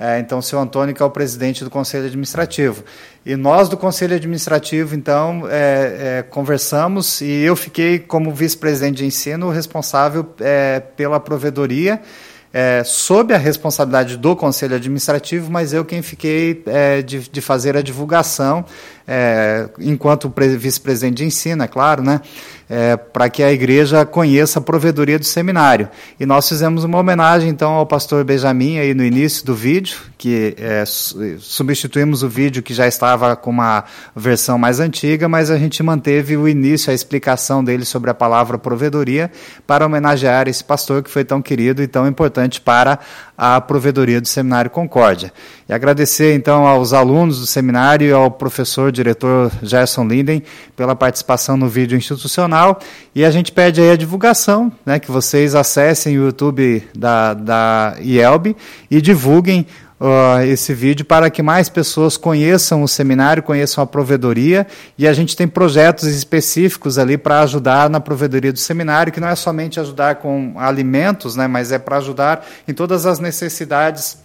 [0.00, 2.82] É, então, o senhor Antônio, que é o presidente do Conselho Administrativo.
[3.24, 9.06] E nós do Conselho Administrativo, então, é, é, conversamos e eu fiquei, como vice-presidente de
[9.06, 12.00] ensino, responsável é, pela provedoria,
[12.52, 17.76] é, sob a responsabilidade do Conselho Administrativo, mas eu quem fiquei é, de, de, fazer
[17.76, 18.64] a divulgação,
[19.08, 22.20] é, enquanto vice-presidente de ensino, é claro, né?
[22.68, 25.88] é, para que a igreja conheça a provedoria do seminário.
[26.20, 30.54] E nós fizemos uma homenagem, então, ao pastor Benjamin aí no início do vídeo, que
[30.58, 30.84] é,
[31.38, 33.84] substituímos o vídeo que já estava com uma
[34.14, 38.58] versão mais antiga, mas a gente manteve o início, a explicação dele sobre a palavra
[38.58, 39.30] provedoria,
[39.66, 42.98] para homenagear esse pastor que foi tão querido e tão importante para
[43.38, 45.32] a provedoria do Seminário Concórdia.
[45.68, 50.42] E agradecer então aos alunos do seminário e ao professor diretor Gerson Linden
[50.74, 52.80] pela participação no vídeo institucional.
[53.14, 57.96] E a gente pede aí a divulgação, né, que vocês acessem o YouTube da, da
[58.00, 58.56] IELB
[58.90, 59.64] e divulguem
[60.00, 64.64] Uh, esse vídeo para que mais pessoas conheçam o seminário, conheçam a provedoria
[64.96, 69.26] e a gente tem projetos específicos ali para ajudar na provedoria do seminário, que não
[69.26, 74.18] é somente ajudar com alimentos, né, mas é para ajudar em todas as necessidades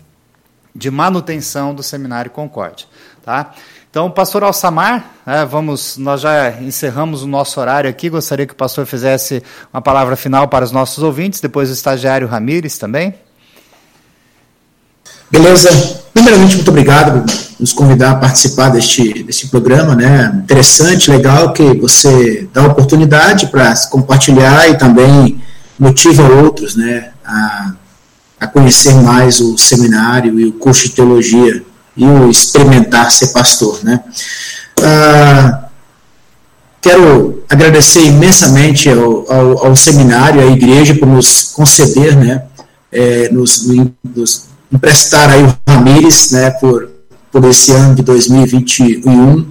[0.75, 2.85] de manutenção do seminário Concórdia.
[3.25, 3.53] Tá?
[3.89, 8.55] Então, pastor Alçamar, é, vamos, nós já encerramos o nosso horário aqui, gostaria que o
[8.55, 13.15] pastor fizesse uma palavra final para os nossos ouvintes, depois o estagiário Ramires também.
[15.33, 15.67] Beleza.
[16.13, 20.31] Primeiramente, muito obrigado por nos convidar a participar deste, deste programa, né?
[20.43, 25.41] Interessante, legal que você dá oportunidade para compartilhar e também
[25.79, 27.09] motiva outros, né?
[27.25, 27.73] A,
[28.41, 31.63] a conhecer mais o seminário e o curso de teologia
[31.97, 34.01] e o experimentar ser pastor, né?
[34.83, 35.63] Ah,
[36.79, 42.43] quero agradecer imensamente ao, ao, ao, seminário, à igreja, por nos conceder, né?
[42.91, 43.67] É, nos,
[44.15, 46.89] nos emprestar aí o Ramires, né, por,
[47.31, 49.45] por esse ano de 2021.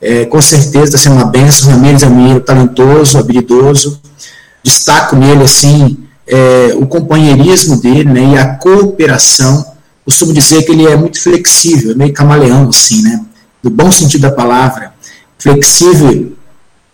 [0.00, 1.70] É, com certeza está sendo uma benção.
[1.70, 4.00] O Ramires é um menino talentoso, habilidoso.
[4.62, 5.96] Destaco nele, assim,
[6.26, 9.64] é, o companheirismo dele né, e a cooperação.
[10.04, 13.24] Costumo dizer que ele é muito flexível, é meio camaleão, assim, né?
[13.62, 14.92] No bom sentido da palavra.
[15.36, 16.32] Flexível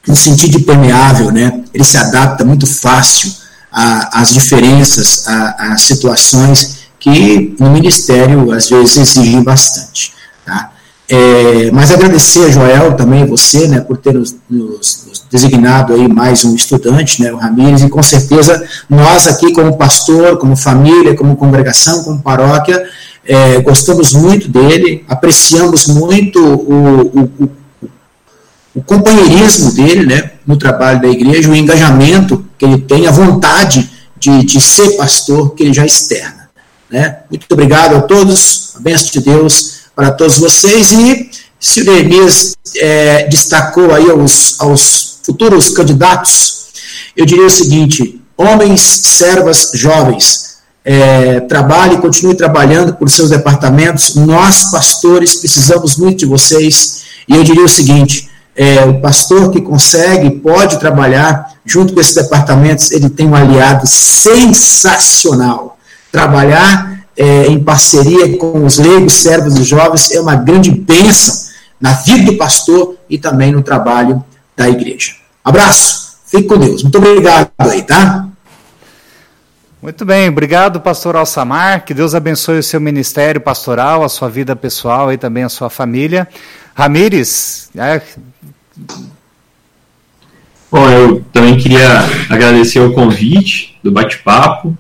[0.07, 1.63] no sentido de permeável, né?
[1.75, 3.31] Ele se adapta muito fácil
[3.71, 10.15] às diferenças, às situações que no Ministério às vezes exigem bastante.
[10.47, 10.71] Tá?
[11.09, 16.07] É, mas agradecer a Joel também, você, né, por ter nos, nos, nos, designado aí
[16.07, 21.17] mais um estudante, né, o Ramires, e com certeza nós aqui como pastor, como família,
[21.17, 22.81] como congregação, como paróquia,
[23.27, 27.51] é, gostamos muito dele, apreciamos muito o, o, o,
[28.77, 33.91] o companheirismo dele né, no trabalho da igreja, o engajamento que ele tem, a vontade
[34.17, 36.42] de, de ser pastor que ele já externa.
[36.93, 37.21] Né?
[37.31, 40.93] Muito obrigado a todos, a bênção de Deus para todos vocês.
[40.93, 46.67] E se o Neemias é, destacou aí aos, aos futuros candidatos,
[47.17, 54.15] eu diria o seguinte: homens, servas, jovens, é, trabalhe, continue trabalhando por seus departamentos.
[54.15, 57.05] Nós, pastores, precisamos muito de vocês.
[57.27, 62.15] E eu diria o seguinte: é, o pastor que consegue, pode trabalhar junto com esses
[62.15, 65.72] departamentos, ele tem um aliado sensacional
[66.13, 71.51] trabalhar é, em parceria com os leigos, servos e jovens é uma grande bênção
[71.81, 74.23] na vida do pastor e também no trabalho
[74.57, 75.15] da igreja.
[75.43, 76.83] Abraço, fique com Deus.
[76.83, 78.29] Muito obrigado aí, tá?
[79.81, 81.85] Muito bem, obrigado, pastor Alçamar.
[81.85, 85.69] Que Deus abençoe o seu ministério pastoral, a sua vida pessoal e também a sua
[85.69, 86.29] família.
[86.73, 88.01] Ramires, é...
[90.71, 91.99] Bom, eu também queria
[92.31, 94.79] agradecer o convite do bate-papo.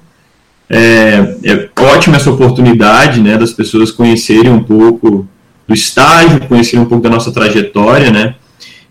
[0.74, 5.28] É, é ótima essa oportunidade né, das pessoas conhecerem um pouco
[5.68, 8.36] do estágio, conhecerem um pouco da nossa trajetória, né?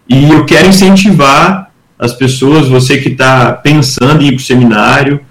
[0.07, 5.21] E eu quero incentivar as pessoas, você que está pensando em ir para o seminário,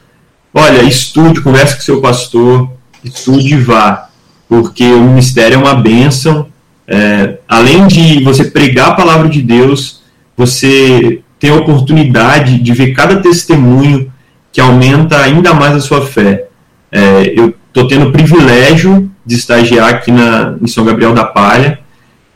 [0.52, 2.68] olha, estude, converse com seu pastor,
[3.04, 4.08] estude e vá,
[4.48, 6.48] porque o ministério é uma bênção.
[6.88, 10.02] É, além de você pregar a palavra de Deus,
[10.36, 14.09] você tem a oportunidade de ver cada testemunho
[14.52, 16.46] que aumenta ainda mais a sua fé.
[16.90, 21.78] É, eu estou tendo o privilégio de estagiar aqui na, em São Gabriel da Palha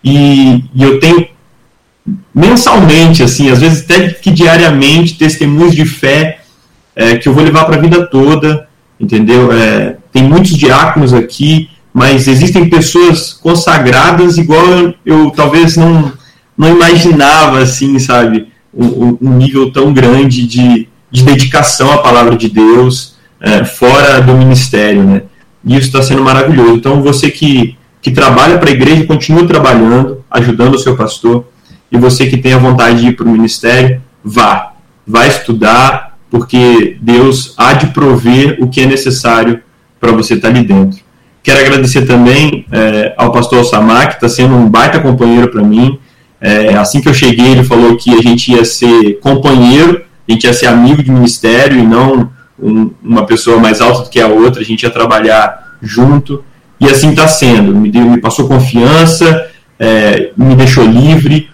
[0.02, 1.26] e, e, eu tenho
[2.34, 6.40] mensalmente, assim, às vezes até que diariamente, testemunhos de fé
[6.94, 8.68] é, que eu vou levar para a vida toda,
[9.00, 9.50] entendeu?
[9.50, 16.12] É, tem muitos diáconos aqui, mas existem pessoas consagradas igual eu, eu talvez não,
[16.56, 18.48] não imaginava, assim, sabe?
[18.72, 24.34] Um, um nível tão grande de, de dedicação à palavra de Deus, é, fora do
[24.34, 25.22] ministério, né?
[25.64, 26.74] E isso está sendo maravilhoso.
[26.74, 31.44] Então, você que, que trabalha para a igreja, continua trabalhando, ajudando o seu pastor.
[31.90, 34.72] E você que tem a vontade de ir para o ministério, vá.
[35.06, 39.60] Vá estudar, porque Deus há de prover o que é necessário
[40.00, 40.98] para você estar tá ali dentro.
[41.44, 45.96] Quero agradecer também é, ao pastor Samar, que está sendo um baita companheiro para mim.
[46.40, 50.44] É, assim que eu cheguei, ele falou que a gente ia ser companheiro, a gente
[50.44, 54.28] ia ser amigo de ministério e não um, uma pessoa mais alta do que a
[54.28, 56.44] outra, a gente ia trabalhar junto,
[56.80, 57.74] e assim está sendo.
[57.74, 59.48] Me, deu, me passou confiança,
[59.78, 61.50] é, me deixou livre,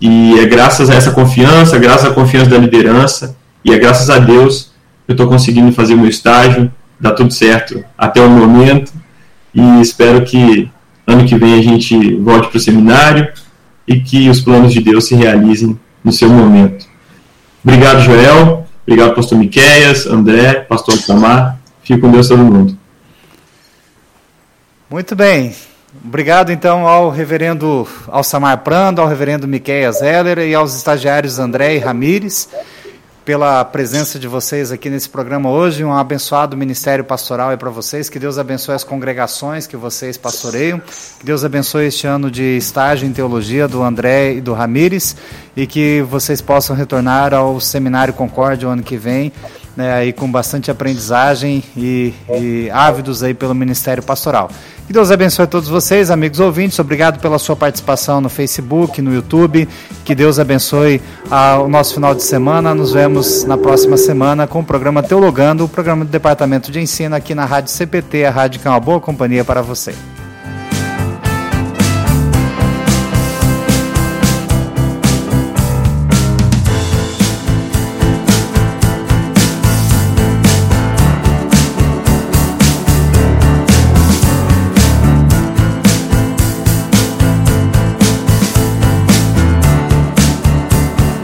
[0.00, 4.18] e é graças a essa confiança, graças à confiança da liderança, e é graças a
[4.18, 4.72] Deus
[5.06, 8.92] que eu estou conseguindo fazer o meu estágio, dá tudo certo até o momento,
[9.54, 10.70] e espero que
[11.06, 13.28] ano que vem a gente volte para o seminário
[13.86, 16.89] e que os planos de Deus se realizem no seu momento.
[17.64, 18.66] Obrigado, Joel.
[18.86, 21.58] Obrigado, pastor Miqueias, André, pastor Samar.
[21.82, 22.76] Fique com Deus todo mundo.
[24.88, 25.54] Muito bem.
[26.04, 31.78] Obrigado, então, ao reverendo Alçamar Prando, ao reverendo Miqueias Heller e aos estagiários André e
[31.78, 32.48] Ramires
[33.24, 35.84] pela presença de vocês aqui nesse programa hoje.
[35.84, 38.08] Um abençoado ministério pastoral é para vocês.
[38.08, 40.80] Que Deus abençoe as congregações que vocês pastoreiam.
[41.18, 45.16] Que Deus abençoe este ano de estágio em teologia do André e do Ramires
[45.56, 49.32] e que vocês possam retornar ao Seminário Concórdia o ano que vem.
[49.76, 54.50] Né, aí com bastante aprendizagem e, e ávidos aí pelo Ministério Pastoral.
[54.90, 56.76] Que Deus abençoe a todos vocês, amigos ouvintes.
[56.80, 59.68] Obrigado pela sua participação no Facebook, no YouTube.
[60.04, 61.00] Que Deus abençoe
[61.30, 62.74] ah, o nosso final de semana.
[62.74, 67.14] Nos vemos na próxima semana com o programa Teologando, o programa do Departamento de Ensino
[67.14, 69.94] aqui na Rádio CPT, a rádio que é uma boa companhia para você.